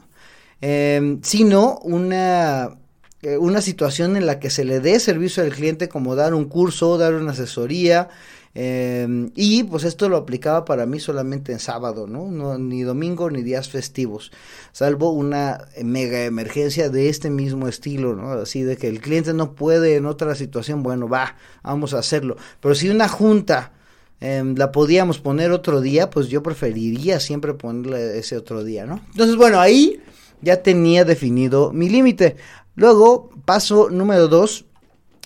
Em, 0.60 1.20
sino 1.22 1.78
una, 1.82 2.78
eh, 3.22 3.36
una 3.36 3.60
situación 3.60 4.16
en 4.16 4.26
la 4.26 4.38
que 4.40 4.50
se 4.50 4.64
le 4.64 4.80
dé 4.80 4.98
servicio 5.00 5.42
al 5.42 5.50
cliente 5.50 5.88
como 5.88 6.14
dar 6.14 6.34
un 6.34 6.46
curso, 6.46 6.96
dar 6.96 7.14
una 7.14 7.32
asesoría, 7.32 8.08
em, 8.54 9.30
y 9.34 9.64
pues 9.64 9.84
esto 9.84 10.08
lo 10.08 10.16
aplicaba 10.16 10.64
para 10.64 10.86
mí 10.86 11.00
solamente 11.00 11.52
en 11.52 11.58
sábado, 11.58 12.06
¿no? 12.06 12.56
Ni 12.56 12.82
domingo 12.82 13.28
ni 13.30 13.42
días 13.42 13.68
festivos, 13.68 14.30
salvo 14.72 15.10
una 15.10 15.66
mega 15.82 16.24
emergencia 16.24 16.88
de 16.88 17.08
este 17.08 17.30
mismo 17.30 17.68
estilo, 17.68 18.14
¿no? 18.14 18.30
Así 18.30 18.62
de 18.62 18.76
que 18.76 18.88
el 18.88 19.00
cliente 19.00 19.34
no 19.34 19.54
puede 19.54 19.96
en 19.96 20.06
otra 20.06 20.34
situación, 20.34 20.82
bueno, 20.82 21.08
va, 21.08 21.36
vamos 21.62 21.94
a 21.94 21.98
hacerlo. 21.98 22.36
Pero 22.60 22.74
si 22.74 22.88
una 22.88 23.08
junta 23.08 23.72
em, 24.20 24.54
la 24.56 24.72
podíamos 24.72 25.18
poner 25.18 25.50
otro 25.50 25.80
día, 25.80 26.08
pues 26.08 26.28
yo 26.28 26.42
preferiría 26.42 27.20
siempre 27.20 27.54
ponerle 27.54 28.18
ese 28.18 28.36
otro 28.36 28.64
día, 28.64 28.86
¿no? 28.86 29.00
Entonces, 29.12 29.36
bueno, 29.36 29.60
ahí 29.60 30.00
ya 30.44 30.62
tenía 30.62 31.04
definido 31.04 31.72
mi 31.72 31.88
límite. 31.88 32.36
Luego, 32.76 33.30
paso 33.44 33.88
número 33.90 34.28
dos, 34.28 34.66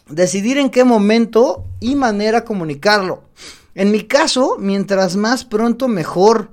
decidir 0.08 0.58
en 0.58 0.70
qué 0.70 0.84
momento 0.84 1.64
y 1.80 1.94
manera 1.96 2.44
comunicarlo. 2.44 3.24
En 3.74 3.90
mi 3.90 4.02
caso, 4.02 4.56
mientras 4.58 5.16
más 5.16 5.44
pronto 5.44 5.88
mejor. 5.88 6.50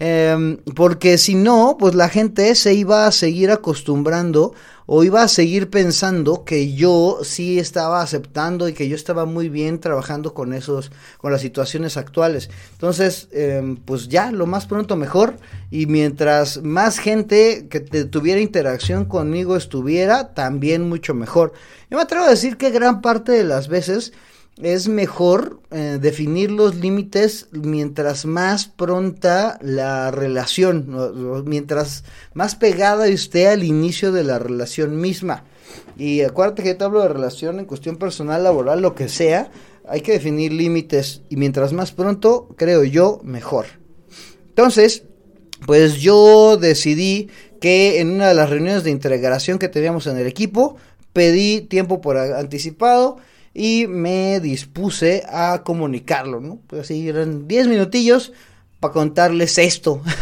Em, 0.00 0.58
porque 0.76 1.18
si 1.18 1.34
no, 1.34 1.76
pues 1.78 1.94
la 1.96 2.08
gente 2.08 2.54
se 2.54 2.72
iba 2.74 3.06
a 3.06 3.12
seguir 3.12 3.50
acostumbrando 3.50 4.54
o 4.90 5.04
iba 5.04 5.22
a 5.22 5.28
seguir 5.28 5.68
pensando 5.68 6.46
que 6.46 6.72
yo 6.72 7.18
sí 7.22 7.58
estaba 7.58 8.00
aceptando 8.00 8.70
y 8.70 8.72
que 8.72 8.88
yo 8.88 8.96
estaba 8.96 9.26
muy 9.26 9.50
bien 9.50 9.80
trabajando 9.80 10.32
con 10.32 10.54
esos, 10.54 10.90
con 11.18 11.30
las 11.30 11.42
situaciones 11.42 11.98
actuales. 11.98 12.48
Entonces, 12.72 13.28
em, 13.32 13.76
pues 13.76 14.08
ya, 14.08 14.32
lo 14.32 14.46
más 14.46 14.64
pronto 14.64 14.96
mejor. 14.96 15.36
Y 15.70 15.84
mientras 15.84 16.62
más 16.62 17.00
gente 17.00 17.66
que 17.68 17.80
tuviera 17.80 18.40
interacción 18.40 19.04
conmigo 19.04 19.56
estuviera, 19.56 20.32
también 20.32 20.88
mucho 20.88 21.12
mejor. 21.12 21.52
Yo 21.90 21.98
me 21.98 22.04
atrevo 22.04 22.24
a 22.24 22.30
decir 22.30 22.56
que 22.56 22.70
gran 22.70 23.02
parte 23.02 23.32
de 23.32 23.44
las 23.44 23.68
veces 23.68 24.14
es 24.62 24.88
mejor 24.88 25.60
eh, 25.70 25.98
definir 26.00 26.50
los 26.50 26.76
límites 26.76 27.48
mientras 27.52 28.26
más 28.26 28.66
pronta 28.66 29.58
la 29.62 30.10
relación, 30.10 31.44
mientras 31.46 32.04
más 32.34 32.56
pegada 32.56 33.06
esté 33.06 33.48
al 33.48 33.62
inicio 33.62 34.12
de 34.12 34.24
la 34.24 34.38
relación 34.38 35.00
misma. 35.00 35.44
Y 35.96 36.22
acuérdate 36.22 36.62
que 36.62 36.74
te 36.74 36.84
hablo 36.84 37.02
de 37.02 37.08
relación 37.08 37.58
en 37.58 37.66
cuestión 37.66 37.96
personal, 37.96 38.42
laboral, 38.42 38.80
lo 38.80 38.94
que 38.94 39.08
sea, 39.08 39.50
hay 39.86 40.00
que 40.00 40.12
definir 40.12 40.52
límites 40.52 41.22
y 41.28 41.36
mientras 41.36 41.72
más 41.72 41.92
pronto, 41.92 42.48
creo 42.56 42.84
yo, 42.84 43.20
mejor. 43.24 43.66
Entonces, 44.48 45.04
pues 45.66 45.96
yo 45.96 46.56
decidí 46.56 47.28
que 47.60 48.00
en 48.00 48.10
una 48.10 48.28
de 48.28 48.34
las 48.34 48.50
reuniones 48.50 48.84
de 48.84 48.90
integración 48.90 49.58
que 49.58 49.68
teníamos 49.68 50.06
en 50.06 50.16
el 50.16 50.26
equipo, 50.26 50.76
pedí 51.12 51.62
tiempo 51.62 52.00
por 52.00 52.16
anticipado 52.16 53.18
y 53.54 53.86
me 53.86 54.40
dispuse 54.40 55.24
a 55.28 55.62
comunicarlo, 55.64 56.40
¿no? 56.40 56.60
Pues 56.66 56.82
así 56.82 57.08
eran 57.08 57.48
10 57.48 57.68
minutillos 57.68 58.32
para 58.80 58.92
contarles 58.92 59.58
esto. 59.58 60.02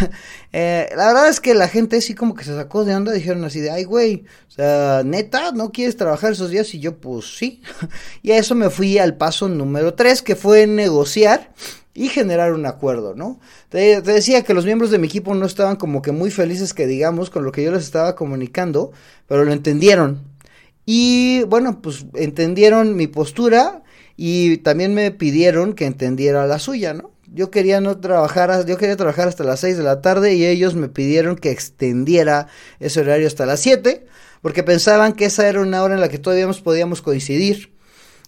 Eh, 0.59 0.89
la 0.97 1.09
verdad 1.09 1.29
es 1.29 1.39
que 1.39 1.53
la 1.53 1.69
gente 1.69 2.01
sí 2.01 2.15
como 2.15 2.35
que 2.35 2.43
se 2.43 2.55
sacó 2.55 2.87
de 2.87 2.95
onda, 2.95 3.13
dijeron 3.13 3.45
así 3.45 3.61
de, 3.61 3.71
ay 3.71 3.85
güey, 3.85 4.25
neta, 5.05 5.53
¿no 5.53 5.71
quieres 5.71 5.99
trabajar 5.99 6.33
esos 6.33 6.49
días? 6.49 6.73
Y 6.73 6.81
yo, 6.81 6.97
pues 6.97 7.37
sí. 7.37 7.61
y 8.23 8.31
a 8.31 8.39
eso 8.39 8.55
me 8.55 8.71
fui 8.71 8.97
al 8.97 9.19
paso 9.19 9.51
número 9.51 9.93
3, 9.93 10.23
que 10.23 10.35
fue 10.35 10.67
negociar 10.67 11.53
y 11.93 12.09
generar 12.09 12.55
un 12.55 12.65
acuerdo, 12.65 13.15
¿no? 13.15 13.39
Te, 13.69 14.01
te, 14.01 14.13
decía 14.13 14.45
que 14.45 14.55
los 14.55 14.65
miembros 14.65 14.91
de 14.91 14.99
mi 14.99 15.09
equipo 15.09 15.35
no 15.35 15.45
estaban 15.45 15.77
como 15.77 16.01
que 16.01 16.13
muy 16.13 16.31
felices 16.31 16.73
que 16.73 16.87
digamos 16.87 17.29
con 17.29 17.45
lo 17.45 17.53
que 17.53 17.63
yo 17.63 17.73
les 17.73 17.85
estaba 17.85 18.15
comunicando, 18.15 18.93
pero 19.27 19.45
lo 19.45 19.53
entendieron. 19.53 20.23
Y 20.87 21.43
bueno, 21.45 21.83
pues 21.83 22.07
entendieron 22.15 22.97
mi 22.97 23.09
postura 23.09 23.83
y 24.17 24.59
también 24.59 24.95
me 24.95 25.11
pidieron 25.11 25.75
que 25.75 25.85
entendiera 25.85 26.47
la 26.47 26.59
suya, 26.59 26.95
¿no? 26.95 27.17
yo 27.33 27.51
quería 27.51 27.81
no 27.81 27.99
trabajar, 27.99 28.67
yo 28.67 28.77
quería 28.79 28.97
trabajar 28.97 29.29
hasta 29.29 29.45
las 29.45 29.61
6 29.61 29.77
de 29.77 29.83
la 29.83 30.01
tarde 30.01 30.35
y 30.35 30.47
ellos 30.47 30.75
me 30.75 30.89
pidieron 30.89 31.37
que 31.37 31.51
extendiera 31.51 32.49
ese 32.81 33.01
horario 33.01 33.27
hasta 33.27 33.47
las 33.47 33.61
7 33.61 34.07
porque 34.43 34.63
pensaban 34.63 35.13
que 35.13 35.27
esa 35.27 35.49
era 35.49 35.61
una 35.61 35.83
hora 35.83 35.95
en 35.95 36.01
la 36.01 36.09
que 36.09 36.19
todavía 36.19 36.49
podíamos 36.63 37.03
coincidir. 37.03 37.75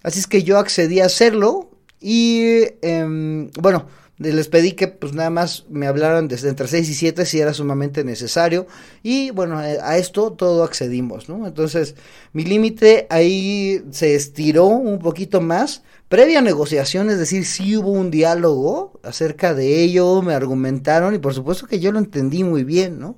Así 0.03 0.19
es 0.19 0.27
que 0.27 0.43
yo 0.43 0.57
accedí 0.57 0.99
a 0.99 1.05
hacerlo 1.05 1.71
y 1.99 2.63
em, 2.81 3.51
bueno, 3.59 3.87
les 4.19 4.49
pedí 4.49 4.73
que 4.73 4.89
pues 4.89 5.13
nada 5.13 5.29
más 5.29 5.65
me 5.69 5.87
hablaran 5.87 6.27
desde 6.27 6.49
entre 6.49 6.67
6 6.67 6.89
y 6.89 6.93
7 6.93 7.25
si 7.25 7.39
era 7.39 7.53
sumamente 7.53 8.03
necesario 8.03 8.67
y 9.01 9.31
bueno, 9.31 9.63
eh, 9.63 9.79
a 9.81 9.97
esto 9.97 10.33
todo 10.33 10.63
accedimos, 10.63 11.29
¿no? 11.29 11.47
Entonces 11.47 11.95
mi 12.33 12.43
límite 12.43 13.07
ahí 13.09 13.81
se 13.91 14.15
estiró 14.15 14.65
un 14.65 14.99
poquito 14.99 15.39
más, 15.39 15.83
previa 16.09 16.41
negociación, 16.41 17.09
es 17.09 17.17
decir, 17.17 17.45
sí 17.45 17.77
hubo 17.77 17.91
un 17.91 18.11
diálogo 18.11 18.99
acerca 19.03 19.53
de 19.53 19.81
ello, 19.81 20.21
me 20.21 20.33
argumentaron 20.33 21.15
y 21.15 21.19
por 21.19 21.33
supuesto 21.33 21.65
que 21.65 21.79
yo 21.79 21.93
lo 21.93 21.99
entendí 21.99 22.43
muy 22.43 22.65
bien, 22.65 22.99
¿no? 22.99 23.15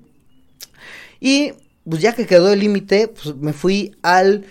Y 1.19 1.53
pues 1.89 2.01
ya 2.01 2.13
que 2.13 2.27
quedó 2.27 2.53
el 2.53 2.59
límite, 2.59 3.07
pues 3.07 3.35
me 3.37 3.53
fui 3.53 3.95
al 4.03 4.45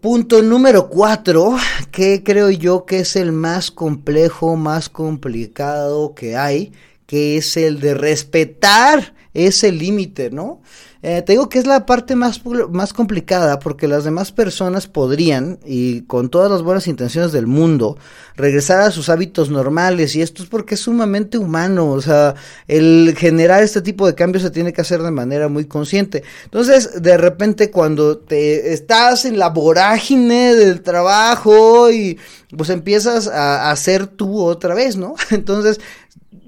Punto 0.00 0.42
número 0.42 0.88
cuatro, 0.90 1.56
que 1.90 2.22
creo 2.22 2.50
yo 2.50 2.84
que 2.84 3.00
es 3.00 3.16
el 3.16 3.32
más 3.32 3.70
complejo, 3.70 4.54
más 4.54 4.90
complicado 4.90 6.14
que 6.14 6.36
hay, 6.36 6.72
que 7.06 7.38
es 7.38 7.56
el 7.56 7.80
de 7.80 7.94
respetar 7.94 9.14
ese 9.32 9.72
límite, 9.72 10.30
¿no? 10.30 10.60
Eh, 11.08 11.22
te 11.22 11.34
digo 11.34 11.48
que 11.48 11.60
es 11.60 11.68
la 11.68 11.86
parte 11.86 12.16
más, 12.16 12.42
más 12.70 12.92
complicada 12.92 13.60
porque 13.60 13.86
las 13.86 14.02
demás 14.02 14.32
personas 14.32 14.88
podrían, 14.88 15.60
y 15.64 16.00
con 16.00 16.30
todas 16.30 16.50
las 16.50 16.62
buenas 16.62 16.88
intenciones 16.88 17.30
del 17.30 17.46
mundo, 17.46 17.96
regresar 18.34 18.80
a 18.80 18.90
sus 18.90 19.08
hábitos 19.08 19.48
normales 19.48 20.16
y 20.16 20.22
esto 20.22 20.42
es 20.42 20.48
porque 20.48 20.74
es 20.74 20.80
sumamente 20.80 21.38
humano, 21.38 21.92
o 21.92 22.02
sea, 22.02 22.34
el 22.66 23.14
generar 23.16 23.62
este 23.62 23.82
tipo 23.82 24.04
de 24.04 24.16
cambios 24.16 24.42
se 24.42 24.50
tiene 24.50 24.72
que 24.72 24.80
hacer 24.80 25.00
de 25.00 25.12
manera 25.12 25.46
muy 25.46 25.66
consciente. 25.66 26.24
Entonces, 26.42 27.00
de 27.00 27.16
repente 27.16 27.70
cuando 27.70 28.18
te 28.18 28.72
estás 28.72 29.26
en 29.26 29.38
la 29.38 29.50
vorágine 29.50 30.56
del 30.56 30.82
trabajo 30.82 31.88
y 31.88 32.18
pues 32.56 32.68
empiezas 32.68 33.28
a 33.28 33.70
hacer 33.70 34.08
tú 34.08 34.42
otra 34.42 34.74
vez, 34.74 34.96
¿no? 34.96 35.14
Entonces, 35.30 35.80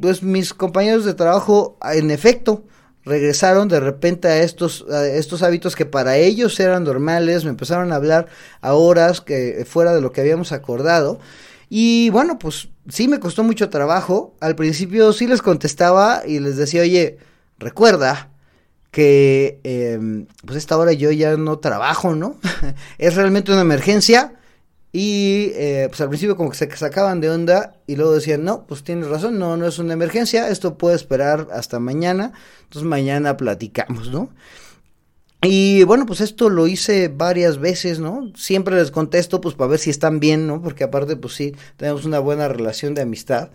pues 0.01 0.25
mis 0.25 0.53
compañeros 0.53 1.05
de 1.05 1.15
trabajo, 1.15 1.79
en 1.81 2.11
efecto, 2.11 2.65
regresaron 3.09 3.69
de 3.69 3.81
repente 3.81 4.29
a 4.29 4.43
estos, 4.43 4.85
estos 5.13 5.43
hábitos 5.43 5.75
que 5.75 5.87
para 5.87 6.17
ellos 6.17 6.61
eran 6.61 6.85
normales, 6.85 7.45
me 7.45 7.51
empezaron 7.51 7.93
a 7.93 7.97
hablar 7.97 8.29
a 8.61 8.75
horas 8.75 9.21
que 9.21 9.65
fuera 9.69 9.95
de 9.95 10.01
lo 10.01 10.13
que 10.13 10.21
habíamos 10.21 10.53
acordado. 10.53 11.19
Y 11.71 12.11
bueno, 12.11 12.39
pues 12.39 12.69
sí 12.89 13.09
me 13.09 13.21
costó 13.21 13.43
mucho 13.43 13.69
trabajo. 13.71 14.35
Al 14.41 14.55
principio 14.55 15.13
sí 15.13 15.27
les 15.27 15.43
contestaba 15.43 16.23
y 16.27 16.39
les 16.39 16.57
decía, 16.57 16.83
oye, 16.83 17.19
recuerda 17.59 18.31
que 18.91 19.61
eh, 19.65 20.27
pues 20.47 20.57
esta 20.57 20.79
hora 20.79 20.93
yo 20.93 21.11
ya 21.11 21.37
no 21.37 21.59
trabajo, 21.59 22.15
¿no? 22.15 22.37
es 22.99 23.15
realmente 23.17 23.53
una 23.53 23.61
emergencia 23.61 24.38
y 25.01 25.53
eh, 25.55 25.87
pues 25.89 26.01
al 26.01 26.09
principio 26.09 26.37
como 26.37 26.51
que 26.51 26.57
se 26.57 26.69
sacaban 26.77 27.21
de 27.21 27.31
onda 27.31 27.77
y 27.87 27.95
luego 27.95 28.15
decían, 28.15 28.43
no, 28.43 28.67
pues 28.67 28.83
tienes 28.83 29.07
razón, 29.07 29.39
no, 29.39 29.57
no 29.57 29.65
es 29.65 29.79
una 29.79 29.93
emergencia, 29.93 30.49
esto 30.49 30.77
puede 30.77 30.97
esperar 30.97 31.47
hasta 31.53 31.79
mañana, 31.79 32.33
entonces 32.65 32.83
mañana 32.83 33.37
platicamos, 33.37 34.11
¿no? 34.11 34.31
Y 35.41 35.85
bueno, 35.85 36.05
pues 36.05 36.21
esto 36.21 36.51
lo 36.51 36.67
hice 36.67 37.07
varias 37.07 37.59
veces, 37.59 38.01
¿no? 38.01 38.33
Siempre 38.35 38.75
les 38.75 38.91
contesto 38.91 39.41
pues 39.41 39.55
para 39.55 39.71
ver 39.71 39.79
si 39.79 39.91
están 39.91 40.19
bien, 40.19 40.49
¿no? 40.49 40.61
Porque 40.61 40.83
aparte 40.83 41.15
pues 41.15 41.35
sí, 41.35 41.55
tenemos 41.77 42.05
una 42.05 42.19
buena 42.19 42.49
relación 42.49 42.95
de 42.95 43.03
amistad. 43.03 43.51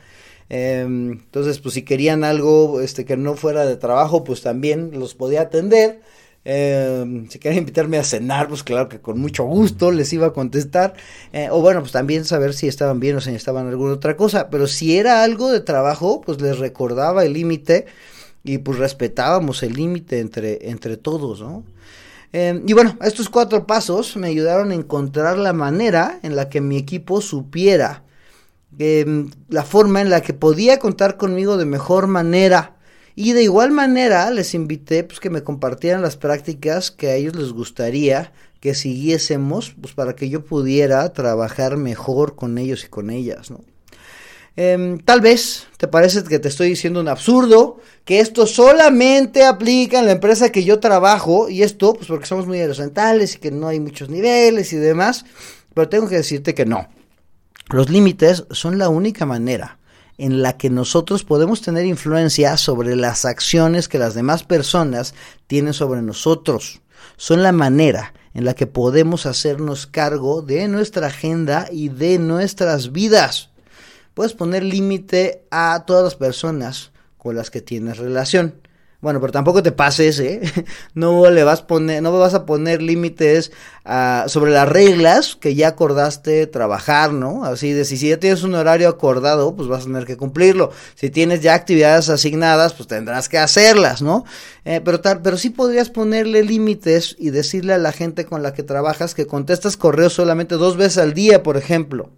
Em, 0.47 1.11
entonces 1.11 1.59
pues 1.59 1.73
si 1.73 1.81
querían 1.83 2.23
algo 2.23 2.79
este 2.79 3.03
que 3.03 3.17
no 3.17 3.35
fuera 3.35 3.65
de 3.65 3.75
trabajo 3.75 4.23
pues 4.23 4.41
también 4.41 4.91
los 4.97 5.13
podía 5.13 5.41
atender. 5.41 5.99
Eh, 6.45 7.25
si 7.29 7.39
quieren 7.39 7.59
invitarme 7.59 7.97
a 7.97 8.03
cenar, 8.03 8.47
pues 8.49 8.63
claro 8.63 8.89
que 8.89 8.99
con 8.99 9.19
mucho 9.19 9.43
gusto 9.45 9.91
les 9.91 10.11
iba 10.13 10.27
a 10.27 10.33
contestar. 10.33 10.93
Eh, 11.31 11.49
o 11.51 11.61
bueno, 11.61 11.79
pues 11.81 11.91
también 11.91 12.25
saber 12.25 12.53
si 12.53 12.67
estaban 12.67 12.99
bien 12.99 13.15
o 13.17 13.21
si 13.21 13.31
estaban 13.31 13.67
alguna 13.67 13.93
otra 13.93 14.17
cosa. 14.17 14.49
Pero 14.49 14.67
si 14.67 14.97
era 14.97 15.23
algo 15.23 15.51
de 15.51 15.61
trabajo, 15.61 16.21
pues 16.21 16.41
les 16.41 16.59
recordaba 16.59 17.23
el 17.25 17.33
límite 17.33 17.85
y 18.43 18.57
pues 18.59 18.77
respetábamos 18.77 19.63
el 19.63 19.73
límite 19.73 20.19
entre, 20.19 20.69
entre 20.69 20.97
todos, 20.97 21.41
¿no? 21.41 21.63
Eh, 22.33 22.61
y 22.65 22.73
bueno, 22.73 22.97
estos 23.01 23.29
cuatro 23.29 23.67
pasos 23.67 24.17
me 24.17 24.27
ayudaron 24.27 24.71
a 24.71 24.73
encontrar 24.73 25.37
la 25.37 25.53
manera 25.53 26.19
en 26.23 26.35
la 26.35 26.49
que 26.49 26.61
mi 26.61 26.77
equipo 26.77 27.21
supiera 27.21 28.03
em, 28.79 29.29
la 29.49 29.63
forma 29.63 30.01
en 30.01 30.09
la 30.09 30.21
que 30.21 30.33
podía 30.33 30.79
contar 30.79 31.17
conmigo 31.17 31.57
de 31.57 31.65
mejor 31.65 32.07
manera 32.07 32.72
y 33.15 33.33
de 33.33 33.43
igual 33.43 33.71
manera 33.71 34.29
les 34.31 34.53
invité 34.53 35.03
pues 35.03 35.19
que 35.19 35.29
me 35.29 35.43
compartieran 35.43 36.01
las 36.01 36.17
prácticas 36.17 36.91
que 36.91 37.09
a 37.09 37.15
ellos 37.15 37.35
les 37.35 37.51
gustaría 37.51 38.31
que 38.59 38.73
siguiésemos 38.73 39.75
pues 39.79 39.93
para 39.93 40.15
que 40.15 40.29
yo 40.29 40.43
pudiera 40.45 41.11
trabajar 41.13 41.77
mejor 41.77 42.35
con 42.35 42.57
ellos 42.57 42.85
y 42.85 42.87
con 42.87 43.09
ellas, 43.09 43.51
¿no? 43.51 43.61
Em, 44.55 44.99
tal 44.99 45.19
vez 45.19 45.65
te 45.77 45.87
parece 45.87 46.23
que 46.23 46.37
te 46.37 46.47
estoy 46.47 46.69
diciendo 46.69 47.01
un 47.01 47.07
absurdo, 47.07 47.79
que 48.05 48.19
esto 48.19 48.45
solamente 48.45 49.45
aplica 49.45 49.99
en 49.99 50.05
la 50.05 50.11
empresa 50.11 50.51
que 50.51 50.63
yo 50.63 50.79
trabajo, 50.79 51.49
y 51.49 51.63
esto, 51.63 51.93
pues 51.93 52.07
porque 52.07 52.27
somos 52.27 52.45
muy 52.45 52.61
horizontales 52.61 53.33
y 53.35 53.39
que 53.39 53.49
no 53.49 53.67
hay 53.67 53.79
muchos 53.79 54.09
niveles 54.09 54.71
y 54.71 54.77
demás, 54.77 55.25
pero 55.73 55.89
tengo 55.89 56.07
que 56.07 56.17
decirte 56.17 56.53
que 56.53 56.67
no. 56.67 56.87
Los 57.69 57.89
límites 57.89 58.45
son 58.51 58.77
la 58.77 58.89
única 58.89 59.25
manera 59.25 59.79
en 60.17 60.41
la 60.41 60.57
que 60.57 60.69
nosotros 60.69 61.23
podemos 61.23 61.61
tener 61.61 61.85
influencia 61.85 62.57
sobre 62.57 62.95
las 62.95 63.25
acciones 63.25 63.87
que 63.87 63.99
las 63.99 64.13
demás 64.13 64.43
personas 64.43 65.13
tienen 65.47 65.73
sobre 65.73 66.01
nosotros. 66.01 66.81
Son 67.17 67.43
la 67.43 67.51
manera 67.51 68.13
en 68.33 68.45
la 68.45 68.53
que 68.53 68.67
podemos 68.67 69.25
hacernos 69.25 69.87
cargo 69.87 70.41
de 70.41 70.67
nuestra 70.67 71.07
agenda 71.07 71.67
y 71.71 71.89
de 71.89 72.19
nuestras 72.19 72.91
vidas. 72.91 73.49
Puedes 74.13 74.33
poner 74.33 74.63
límite 74.63 75.43
a 75.51 75.83
todas 75.85 76.03
las 76.03 76.15
personas 76.15 76.91
con 77.17 77.35
las 77.35 77.49
que 77.49 77.61
tienes 77.61 77.97
relación. 77.97 78.55
Bueno, 79.03 79.19
pero 79.19 79.33
tampoco 79.33 79.61
te 79.61 79.73
pases, 79.73 80.17
¿eh? 80.21 80.39
No 80.93 81.29
le 81.29 81.43
vas, 81.43 81.61
poner, 81.61 82.01
no 82.01 82.17
vas 82.17 82.33
a 82.35 82.45
poner 82.45 82.81
límites 82.81 83.51
uh, 83.85 84.29
sobre 84.29 84.53
las 84.53 84.69
reglas 84.69 85.35
que 85.35 85.55
ya 85.55 85.67
acordaste 85.67 86.47
trabajar, 86.47 87.11
¿no? 87.11 87.43
Así 87.43 87.73
de 87.73 87.83
si, 87.83 87.97
si 87.97 88.07
ya 88.07 88.17
tienes 88.17 88.43
un 88.43 88.55
horario 88.55 88.87
acordado, 88.87 89.57
pues 89.57 89.67
vas 89.67 89.81
a 89.81 89.87
tener 89.87 90.05
que 90.05 90.15
cumplirlo. 90.15 90.71
Si 90.95 91.09
tienes 91.09 91.41
ya 91.41 91.53
actividades 91.53 92.07
asignadas, 92.07 92.71
pues 92.71 92.87
tendrás 92.87 93.27
que 93.27 93.37
hacerlas, 93.37 94.01
¿no? 94.01 94.23
Eh, 94.63 94.79
pero, 94.85 95.01
tal, 95.01 95.21
pero 95.21 95.35
sí 95.35 95.49
podrías 95.49 95.89
ponerle 95.89 96.41
límites 96.41 97.17
y 97.19 97.31
decirle 97.31 97.73
a 97.73 97.79
la 97.79 97.91
gente 97.91 98.23
con 98.23 98.41
la 98.41 98.53
que 98.53 98.63
trabajas 98.63 99.13
que 99.13 99.27
contestas 99.27 99.75
correos 99.75 100.13
solamente 100.13 100.55
dos 100.55 100.77
veces 100.77 100.99
al 100.99 101.13
día, 101.13 101.43
por 101.43 101.57
ejemplo. 101.57 102.09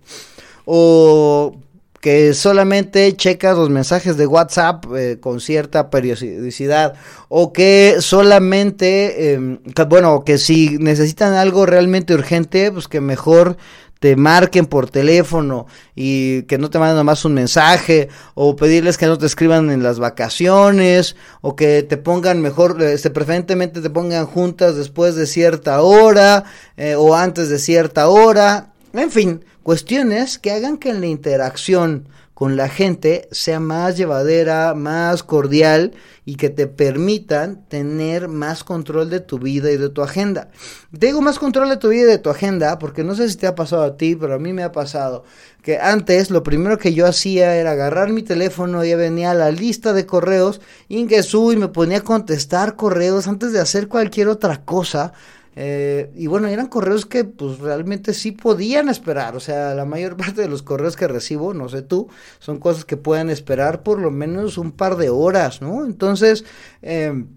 O 0.65 1.55
que 2.05 2.35
solamente 2.35 3.11
checas 3.17 3.57
los 3.57 3.71
mensajes 3.71 4.15
de 4.15 4.27
WhatsApp 4.27 4.85
eh, 4.95 5.17
con 5.19 5.41
cierta 5.41 5.89
periodicidad 5.89 6.93
o 7.29 7.51
que 7.51 7.95
solamente, 7.97 9.33
eh, 9.33 9.59
bueno, 9.89 10.23
que 10.23 10.37
si 10.37 10.77
necesitan 10.77 11.33
algo 11.33 11.65
realmente 11.65 12.13
urgente, 12.13 12.71
pues 12.71 12.87
que 12.87 13.01
mejor 13.01 13.57
te 13.99 14.15
marquen 14.15 14.67
por 14.67 14.87
teléfono 14.87 15.65
y 15.95 16.43
que 16.43 16.59
no 16.59 16.69
te 16.69 16.77
manden 16.77 16.97
nomás 16.97 17.25
un 17.25 17.33
mensaje 17.33 18.09
o 18.35 18.55
pedirles 18.55 18.99
que 18.99 19.07
no 19.07 19.17
te 19.17 19.25
escriban 19.25 19.71
en 19.71 19.81
las 19.81 19.97
vacaciones 19.97 21.15
o 21.41 21.55
que 21.55 21.81
te 21.81 21.97
pongan 21.97 22.39
mejor, 22.39 22.79
este, 22.83 23.09
preferentemente 23.09 23.81
te 23.81 23.89
pongan 23.89 24.27
juntas 24.27 24.75
después 24.75 25.15
de 25.15 25.25
cierta 25.25 25.81
hora 25.81 26.43
eh, 26.77 26.93
o 26.93 27.15
antes 27.15 27.49
de 27.49 27.57
cierta 27.57 28.09
hora, 28.09 28.73
en 28.93 29.09
fin, 29.09 29.43
cuestiones 29.65 30.37
que 30.37 30.51
hagan 30.51 30.77
que 30.77 30.93
la 30.93 31.07
interacción 31.07 32.07
con 32.35 32.55
la 32.55 32.69
gente 32.69 33.27
sea 33.31 33.59
más 33.59 33.97
llevadera, 33.97 34.75
más 34.75 35.23
cordial 35.23 35.93
y 36.23 36.35
que 36.35 36.51
te 36.51 36.67
permitan 36.67 37.67
tener 37.67 38.27
más 38.27 38.63
control 38.63 39.09
de 39.09 39.21
tu 39.21 39.39
vida 39.39 39.71
y 39.71 39.77
de 39.77 39.89
tu 39.89 40.03
agenda. 40.03 40.51
Te 40.91 41.07
digo 41.07 41.21
más 41.23 41.39
control 41.39 41.69
de 41.69 41.77
tu 41.77 41.89
vida 41.89 42.03
y 42.03 42.05
de 42.05 42.19
tu 42.19 42.29
agenda 42.29 42.77
porque 42.77 43.03
no 43.03 43.15
sé 43.15 43.27
si 43.27 43.37
te 43.37 43.47
ha 43.47 43.55
pasado 43.55 43.81
a 43.81 43.97
ti, 43.97 44.15
pero 44.15 44.35
a 44.35 44.39
mí 44.39 44.53
me 44.53 44.61
ha 44.61 44.71
pasado 44.71 45.23
que 45.63 45.79
antes 45.79 46.29
lo 46.29 46.43
primero 46.43 46.77
que 46.77 46.93
yo 46.93 47.07
hacía 47.07 47.55
era 47.55 47.71
agarrar 47.71 48.09
mi 48.09 48.21
teléfono 48.21 48.85
y 48.85 48.93
venía 48.93 49.31
a 49.31 49.33
la 49.33 49.49
lista 49.49 49.93
de 49.93 50.05
correos, 50.05 50.61
ingresú 50.89 51.53
y 51.53 51.57
me 51.57 51.69
ponía 51.69 51.97
a 51.97 52.01
contestar 52.01 52.75
correos 52.75 53.27
antes 53.27 53.51
de 53.51 53.61
hacer 53.61 53.87
cualquier 53.87 54.27
otra 54.27 54.63
cosa 54.63 55.13
eh, 55.55 56.11
y 56.15 56.27
bueno, 56.27 56.47
eran 56.47 56.67
correos 56.67 57.05
que 57.05 57.23
pues 57.23 57.59
realmente 57.59 58.13
sí 58.13 58.31
podían 58.31 58.89
esperar. 58.89 59.35
O 59.35 59.39
sea, 59.39 59.73
la 59.73 59.85
mayor 59.85 60.17
parte 60.17 60.41
de 60.41 60.49
los 60.49 60.63
correos 60.63 60.95
que 60.95 61.07
recibo, 61.07 61.53
no 61.53 61.69
sé 61.69 61.81
tú, 61.81 62.09
son 62.39 62.59
cosas 62.59 62.85
que 62.85 62.97
pueden 62.97 63.29
esperar 63.29 63.83
por 63.83 63.99
lo 63.99 64.11
menos 64.11 64.57
un 64.57 64.71
par 64.71 64.97
de 64.97 65.09
horas, 65.09 65.61
¿no? 65.61 65.85
Entonces, 65.85 66.45
em, 66.81 67.27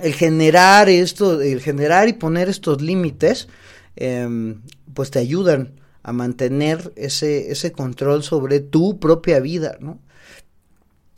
el 0.00 0.14
generar 0.14 0.88
esto, 0.88 1.40
el 1.42 1.60
generar 1.60 2.08
y 2.08 2.14
poner 2.14 2.48
estos 2.48 2.80
límites, 2.80 3.48
em, 3.96 4.62
pues 4.94 5.10
te 5.10 5.18
ayudan 5.18 5.74
a 6.02 6.12
mantener 6.12 6.92
ese, 6.96 7.52
ese 7.52 7.72
control 7.72 8.22
sobre 8.22 8.60
tu 8.60 8.98
propia 8.98 9.40
vida, 9.40 9.76
¿no? 9.80 10.00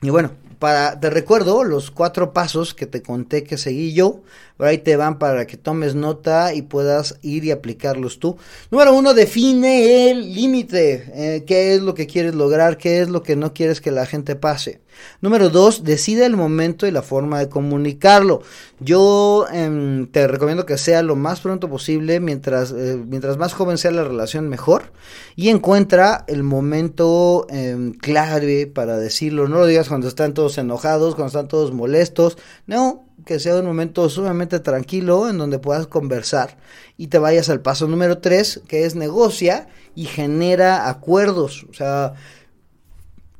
Y 0.02 0.10
bueno, 0.10 0.32
para, 0.64 0.98
te 0.98 1.10
recuerdo 1.10 1.62
los 1.62 1.90
cuatro 1.90 2.32
pasos 2.32 2.72
que 2.72 2.86
te 2.86 3.02
conté 3.02 3.44
que 3.44 3.58
seguí 3.58 3.92
yo. 3.92 4.22
Por 4.56 4.66
ahí 4.66 4.78
te 4.78 4.96
van 4.96 5.18
para 5.18 5.46
que 5.46 5.58
tomes 5.58 5.94
nota 5.94 6.54
y 6.54 6.62
puedas 6.62 7.18
ir 7.20 7.44
y 7.44 7.50
aplicarlos 7.50 8.18
tú. 8.18 8.38
Número 8.70 8.94
uno, 8.94 9.12
define 9.12 10.10
el 10.10 10.32
límite. 10.32 11.04
Eh, 11.12 11.44
¿Qué 11.46 11.74
es 11.74 11.82
lo 11.82 11.92
que 11.92 12.06
quieres 12.06 12.34
lograr? 12.34 12.78
¿Qué 12.78 13.00
es 13.00 13.10
lo 13.10 13.22
que 13.22 13.36
no 13.36 13.52
quieres 13.52 13.82
que 13.82 13.90
la 13.90 14.06
gente 14.06 14.36
pase? 14.36 14.80
Número 15.20 15.50
dos, 15.50 15.84
decide 15.84 16.26
el 16.26 16.36
momento 16.36 16.86
y 16.86 16.90
la 16.90 17.02
forma 17.02 17.38
de 17.38 17.48
comunicarlo. 17.48 18.42
Yo 18.80 19.46
em, 19.52 20.06
te 20.06 20.26
recomiendo 20.26 20.66
que 20.66 20.78
sea 20.78 21.02
lo 21.02 21.16
más 21.16 21.40
pronto 21.40 21.68
posible, 21.68 22.20
mientras, 22.20 22.72
eh, 22.72 23.02
mientras 23.06 23.36
más 23.36 23.52
joven 23.52 23.78
sea 23.78 23.90
la 23.90 24.04
relación, 24.04 24.48
mejor. 24.48 24.92
Y 25.36 25.48
encuentra 25.48 26.24
el 26.28 26.42
momento 26.42 27.46
em, 27.50 27.92
clave 27.92 28.66
para 28.66 28.98
decirlo. 28.98 29.48
No 29.48 29.58
lo 29.58 29.66
digas 29.66 29.88
cuando 29.88 30.08
están 30.08 30.34
todos 30.34 30.58
enojados, 30.58 31.14
cuando 31.14 31.28
están 31.28 31.48
todos 31.48 31.72
molestos. 31.72 32.36
No, 32.66 33.04
que 33.24 33.38
sea 33.38 33.56
un 33.56 33.66
momento 33.66 34.08
sumamente 34.08 34.60
tranquilo 34.60 35.28
en 35.28 35.38
donde 35.38 35.58
puedas 35.58 35.86
conversar 35.86 36.58
y 36.96 37.08
te 37.08 37.18
vayas 37.18 37.48
al 37.48 37.60
paso 37.60 37.88
número 37.88 38.18
tres, 38.18 38.60
que 38.68 38.84
es 38.84 38.94
negocia 38.94 39.68
y 39.94 40.04
genera 40.04 40.88
acuerdos. 40.88 41.66
O 41.70 41.74
sea, 41.74 42.14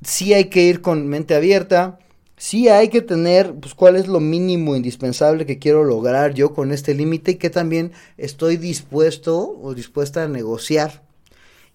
sí 0.05 0.33
hay 0.35 0.47
que 0.47 0.63
ir 0.63 0.81
con 0.81 1.09
mente 1.09 1.35
abierta, 1.35 1.99
sí 2.37 2.69
hay 2.69 2.89
que 2.89 3.03
tener, 3.03 3.55
pues, 3.55 3.75
cuál 3.75 3.97
es 3.97 4.07
lo 4.07 4.21
mínimo 4.21 4.77
indispensable 4.77 5.47
que 5.47 5.59
quiero 5.59 5.85
lograr 5.85 6.35
yo 6.35 6.55
con 6.55 6.73
este 6.73 6.95
límite 6.95 7.33
y 7.33 7.37
que 7.37 7.51
también 7.51 7.93
estoy 8.17 8.57
dispuesto 8.57 9.59
o 9.61 9.75
dispuesta 9.75 10.25
a 10.25 10.29
negociar. 10.29 11.03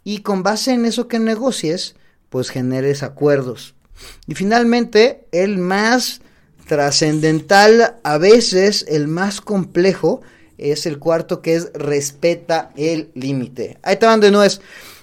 Y 0.04 0.20
con 0.20 0.44
base 0.44 0.74
en 0.74 0.86
eso 0.86 1.08
que 1.08 1.20
negocies, 1.20 1.96
pues 2.30 2.50
generes 2.50 3.04
acuerdos. 3.04 3.76
Y 4.28 4.36
finalmente, 4.36 5.26
el 5.32 5.58
más 5.58 6.22
trascendental, 6.68 7.98
a 8.04 8.18
veces 8.18 8.86
el 8.88 9.08
más 9.08 9.42
complejo, 9.42 10.22
es 10.58 10.86
el 10.86 11.00
cuarto 11.00 11.42
que 11.42 11.56
es 11.56 11.72
respeta 11.74 12.72
el 12.76 13.10
límite. 13.14 13.78
Ahí 13.82 13.98
te 13.98 14.06
van 14.06 14.20
de 14.20 14.32
nuevo. 14.32 14.54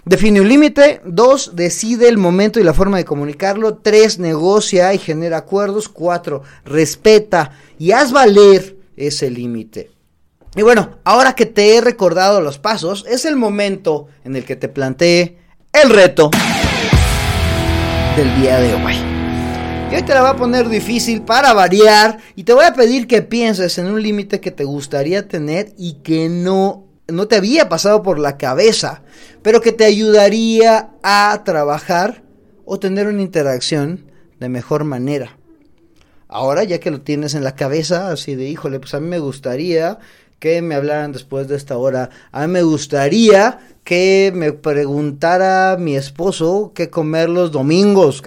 Define 0.06 0.40
un 0.40 0.48
límite. 0.48 1.00
Dos, 1.04 1.56
decide 1.56 2.08
el 2.08 2.16
momento 2.16 2.60
y 2.60 2.62
la 2.62 2.72
forma 2.72 2.96
de 2.96 3.04
comunicarlo. 3.04 3.78
Tres, 3.78 4.20
negocia 4.20 4.94
y 4.94 4.98
genera 4.98 5.38
acuerdos. 5.38 5.88
Cuatro, 5.88 6.44
respeta 6.64 7.50
y 7.76 7.90
haz 7.90 8.12
valer 8.12 8.76
ese 8.96 9.32
límite. 9.32 9.90
Y 10.54 10.62
bueno, 10.62 10.98
ahora 11.02 11.34
que 11.34 11.44
te 11.44 11.74
he 11.74 11.80
recordado 11.80 12.40
los 12.40 12.60
pasos, 12.60 13.04
es 13.08 13.24
el 13.24 13.34
momento 13.34 14.06
en 14.24 14.36
el 14.36 14.44
que 14.44 14.54
te 14.54 14.68
planteé 14.68 15.38
el 15.72 15.90
reto 15.90 16.30
del 18.16 18.40
día 18.40 18.60
de 18.60 18.74
hoy. 18.74 18.94
Y 19.90 19.96
hoy 19.96 20.02
te 20.02 20.14
la 20.14 20.20
voy 20.20 20.30
a 20.30 20.36
poner 20.36 20.68
difícil 20.68 21.22
para 21.22 21.52
variar 21.52 22.18
y 22.36 22.44
te 22.44 22.52
voy 22.52 22.64
a 22.64 22.74
pedir 22.74 23.08
que 23.08 23.22
pienses 23.22 23.76
en 23.78 23.88
un 23.88 24.00
límite 24.00 24.38
que 24.38 24.52
te 24.52 24.62
gustaría 24.62 25.26
tener 25.26 25.72
y 25.76 25.94
que 25.94 26.28
no 26.28 26.86
no 27.08 27.28
te 27.28 27.36
había 27.36 27.68
pasado 27.68 28.02
por 28.02 28.18
la 28.18 28.36
cabeza, 28.36 29.02
pero 29.46 29.60
que 29.60 29.70
te 29.70 29.84
ayudaría 29.84 30.90
a 31.04 31.42
trabajar 31.44 32.24
o 32.64 32.80
tener 32.80 33.06
una 33.06 33.22
interacción 33.22 34.10
de 34.40 34.48
mejor 34.48 34.82
manera. 34.82 35.38
Ahora, 36.26 36.64
ya 36.64 36.80
que 36.80 36.90
lo 36.90 37.02
tienes 37.02 37.36
en 37.36 37.44
la 37.44 37.54
cabeza, 37.54 38.10
así 38.10 38.34
de, 38.34 38.48
híjole, 38.48 38.80
pues 38.80 38.94
a 38.94 38.98
mí 38.98 39.06
me 39.06 39.20
gustaría 39.20 40.00
que 40.40 40.62
me 40.62 40.74
hablaran 40.74 41.12
después 41.12 41.46
de 41.46 41.54
esta 41.54 41.76
hora. 41.78 42.10
A 42.32 42.44
mí 42.44 42.54
me 42.54 42.62
gustaría 42.64 43.60
que 43.84 44.32
me 44.34 44.52
preguntara 44.52 45.76
mi 45.78 45.94
esposo 45.94 46.72
qué 46.74 46.90
comer 46.90 47.28
los 47.28 47.52
domingos, 47.52 48.24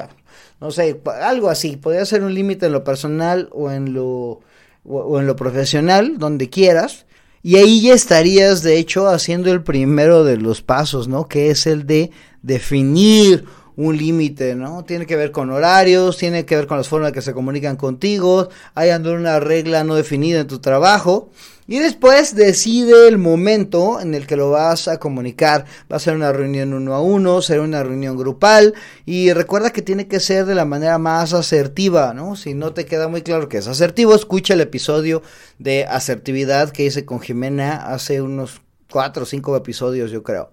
No 0.62 0.72
sé, 0.72 1.02
algo 1.22 1.50
así. 1.50 1.76
Podría 1.76 2.06
ser 2.06 2.24
un 2.24 2.34
límite 2.34 2.68
en 2.68 2.72
lo 2.72 2.86
personal 2.86 3.50
o 3.52 3.70
en 3.70 3.92
lo, 3.92 4.40
o 4.86 5.20
en 5.20 5.28
lo 5.28 5.36
profesional, 5.36 6.18
donde 6.18 6.50
quieras. 6.50 7.08
Y 7.42 7.56
ahí 7.56 7.82
ya 7.82 7.94
estarías, 7.94 8.64
de 8.64 8.78
hecho, 8.78 9.08
haciendo 9.08 9.52
el 9.52 9.64
primero 9.64 10.24
de 10.24 10.38
los 10.38 10.62
pasos, 10.62 11.08
¿no? 11.08 11.28
Que 11.28 11.50
es 11.50 11.68
el 11.68 11.86
de 11.88 12.12
definir 12.42 13.46
un 13.78 13.96
límite, 13.96 14.56
¿no? 14.56 14.84
Tiene 14.84 15.06
que 15.06 15.16
ver 15.16 15.32
con 15.32 15.50
horarios, 15.52 16.18
tiene 16.18 16.46
que 16.46 16.58
ver 16.58 16.68
con 16.68 16.78
las 16.78 16.90
formas 16.90 17.14
que 17.14 17.22
se 17.22 17.34
comunican 17.34 17.78
contigo, 17.78 18.50
hay 18.76 18.90
una 18.90 19.40
regla 19.40 19.86
no 19.86 19.96
definida 19.96 20.42
en 20.42 20.48
tu 20.48 20.60
trabajo. 20.60 21.30
Y 21.72 21.78
después 21.78 22.34
decide 22.34 23.08
el 23.08 23.20
momento 23.20 24.02
en 24.02 24.16
el 24.16 24.26
que 24.26 24.36
lo 24.36 24.50
vas 24.50 24.88
a 24.88 24.98
comunicar. 24.98 25.66
Va 25.90 25.98
a 25.98 26.00
ser 26.00 26.16
una 26.16 26.32
reunión 26.32 26.74
uno 26.74 26.96
a 26.96 27.00
uno, 27.00 27.44
será 27.44 27.62
una 27.62 27.84
reunión 27.84 28.18
grupal. 28.18 28.74
Y 29.06 29.34
recuerda 29.34 29.70
que 29.70 29.84
tiene 29.84 30.08
que 30.08 30.20
ser 30.20 30.48
de 30.48 30.56
la 30.56 30.66
manera 30.66 30.98
más 30.98 31.32
asertiva, 31.32 32.16
¿no? 32.16 32.36
Si 32.36 32.56
no 32.56 32.74
te 32.74 32.88
queda 32.88 33.08
muy 33.08 33.22
claro 33.22 33.50
que 33.50 33.60
es 33.60 33.68
asertivo, 33.68 34.16
escucha 34.16 34.56
el 34.56 34.62
episodio 34.62 35.22
de 35.60 35.86
asertividad 35.86 36.72
que 36.72 36.86
hice 36.86 37.06
con 37.06 37.20
Jimena 37.20 37.76
hace 37.76 38.20
unos 38.20 38.62
cuatro 38.90 39.22
o 39.22 39.28
cinco 39.28 39.56
episodios, 39.56 40.10
yo 40.10 40.24
creo. 40.24 40.50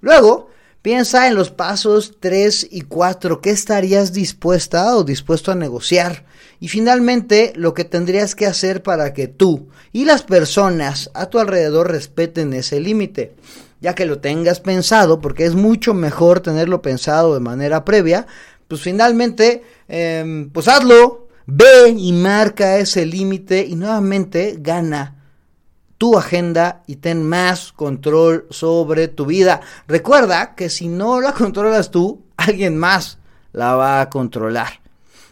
Luego, 0.00 0.48
Piensa 0.86 1.26
en 1.26 1.34
los 1.34 1.50
pasos 1.50 2.12
3 2.20 2.68
y 2.70 2.82
4, 2.82 3.40
¿qué 3.40 3.50
estarías 3.50 4.12
dispuesta 4.12 4.94
o 4.94 5.02
dispuesto 5.02 5.50
a 5.50 5.56
negociar? 5.56 6.24
Y 6.60 6.68
finalmente, 6.68 7.52
lo 7.56 7.74
que 7.74 7.84
tendrías 7.84 8.34
que 8.34 8.46
hacer 8.46 8.82
para 8.82 9.12
que 9.12 9.28
tú 9.28 9.68
y 9.92 10.04
las 10.04 10.22
personas 10.22 11.10
a 11.14 11.26
tu 11.26 11.38
alrededor 11.38 11.90
respeten 11.90 12.52
ese 12.52 12.80
límite. 12.80 13.34
Ya 13.80 13.94
que 13.94 14.06
lo 14.06 14.20
tengas 14.20 14.60
pensado, 14.60 15.20
porque 15.20 15.44
es 15.44 15.54
mucho 15.54 15.92
mejor 15.92 16.40
tenerlo 16.40 16.80
pensado 16.80 17.34
de 17.34 17.40
manera 17.40 17.84
previa, 17.84 18.26
pues 18.68 18.80
finalmente, 18.80 19.62
em, 19.88 20.50
pues 20.50 20.66
hazlo, 20.66 21.28
ve 21.46 21.94
y 21.96 22.12
marca 22.12 22.78
ese 22.78 23.06
límite 23.06 23.64
y 23.66 23.76
nuevamente 23.76 24.56
gana 24.58 25.16
tu 25.98 26.18
agenda 26.18 26.82
y 26.86 26.96
ten 26.96 27.22
más 27.22 27.72
control 27.72 28.46
sobre 28.50 29.08
tu 29.08 29.26
vida. 29.26 29.60
Recuerda 29.86 30.54
que 30.54 30.68
si 30.68 30.88
no 30.88 31.20
la 31.20 31.32
controlas 31.32 31.90
tú, 31.90 32.24
alguien 32.36 32.76
más 32.76 33.18
la 33.52 33.74
va 33.74 34.00
a 34.00 34.10
controlar. 34.10 34.80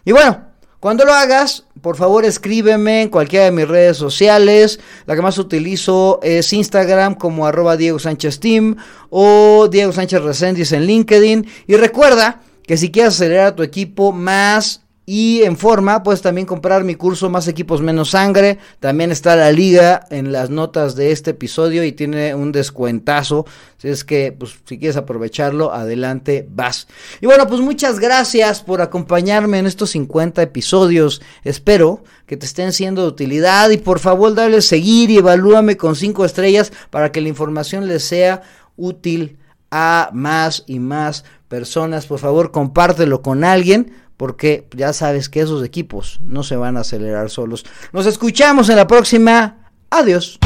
Y 0.04 0.12
bueno, 0.12 0.53
cuando 0.84 1.06
lo 1.06 1.14
hagas, 1.14 1.64
por 1.80 1.96
favor 1.96 2.26
escríbeme 2.26 3.00
en 3.00 3.08
cualquiera 3.08 3.46
de 3.46 3.52
mis 3.52 3.66
redes 3.66 3.96
sociales. 3.96 4.78
La 5.06 5.16
que 5.16 5.22
más 5.22 5.38
utilizo 5.38 6.20
es 6.22 6.52
Instagram 6.52 7.14
como 7.14 7.46
arroba 7.46 7.78
Diego 7.78 7.98
Sánchez 7.98 8.38
Team 8.38 8.76
o 9.08 9.68
Diego 9.68 9.92
Sánchez 9.92 10.20
Resendiz 10.20 10.72
en 10.72 10.84
LinkedIn. 10.84 11.46
Y 11.66 11.76
recuerda 11.76 12.42
que 12.66 12.76
si 12.76 12.90
quieres 12.90 13.14
acelerar 13.14 13.46
a 13.46 13.56
tu 13.56 13.62
equipo 13.62 14.12
más 14.12 14.83
y 15.06 15.42
en 15.42 15.58
forma, 15.58 16.02
puedes 16.02 16.22
también 16.22 16.46
comprar 16.46 16.82
mi 16.82 16.94
curso 16.94 17.28
Más 17.28 17.46
equipos, 17.46 17.82
menos 17.82 18.10
sangre. 18.10 18.58
También 18.80 19.12
está 19.12 19.36
la 19.36 19.52
liga 19.52 20.06
en 20.10 20.32
las 20.32 20.48
notas 20.48 20.96
de 20.96 21.12
este 21.12 21.32
episodio 21.32 21.84
y 21.84 21.92
tiene 21.92 22.34
un 22.34 22.52
descuentazo. 22.52 23.44
Si 23.76 23.88
es 23.88 24.02
que, 24.02 24.32
pues, 24.32 24.56
si 24.64 24.78
quieres 24.78 24.96
aprovecharlo, 24.96 25.74
adelante, 25.74 26.48
vas. 26.50 26.88
Y 27.20 27.26
bueno, 27.26 27.46
pues 27.46 27.60
muchas 27.60 27.98
gracias 27.98 28.62
por 28.62 28.80
acompañarme 28.80 29.58
en 29.58 29.66
estos 29.66 29.90
50 29.90 30.40
episodios. 30.40 31.20
Espero 31.44 32.02
que 32.26 32.38
te 32.38 32.46
estén 32.46 32.72
siendo 32.72 33.02
de 33.02 33.08
utilidad 33.08 33.68
y 33.70 33.76
por 33.76 33.98
favor 33.98 34.34
dale 34.34 34.62
seguir 34.62 35.10
y 35.10 35.18
evalúame 35.18 35.76
con 35.76 35.96
5 35.96 36.24
estrellas 36.24 36.72
para 36.88 37.12
que 37.12 37.20
la 37.20 37.28
información 37.28 37.86
les 37.88 38.04
sea 38.04 38.40
útil 38.76 39.36
a 39.70 40.08
más 40.14 40.64
y 40.66 40.78
más 40.78 41.24
personas. 41.48 42.06
Por 42.06 42.20
favor, 42.20 42.52
compártelo 42.52 43.20
con 43.20 43.44
alguien 43.44 44.03
porque 44.16 44.66
ya 44.76 44.92
sabes 44.92 45.28
que 45.28 45.40
esos 45.40 45.64
equipos 45.64 46.20
no 46.24 46.42
se 46.42 46.56
van 46.56 46.76
a 46.76 46.80
acelerar 46.80 47.30
solos. 47.30 47.64
Nos 47.92 48.06
escuchamos 48.06 48.68
en 48.68 48.76
la 48.76 48.86
próxima. 48.86 49.70
Adiós. 49.90 50.38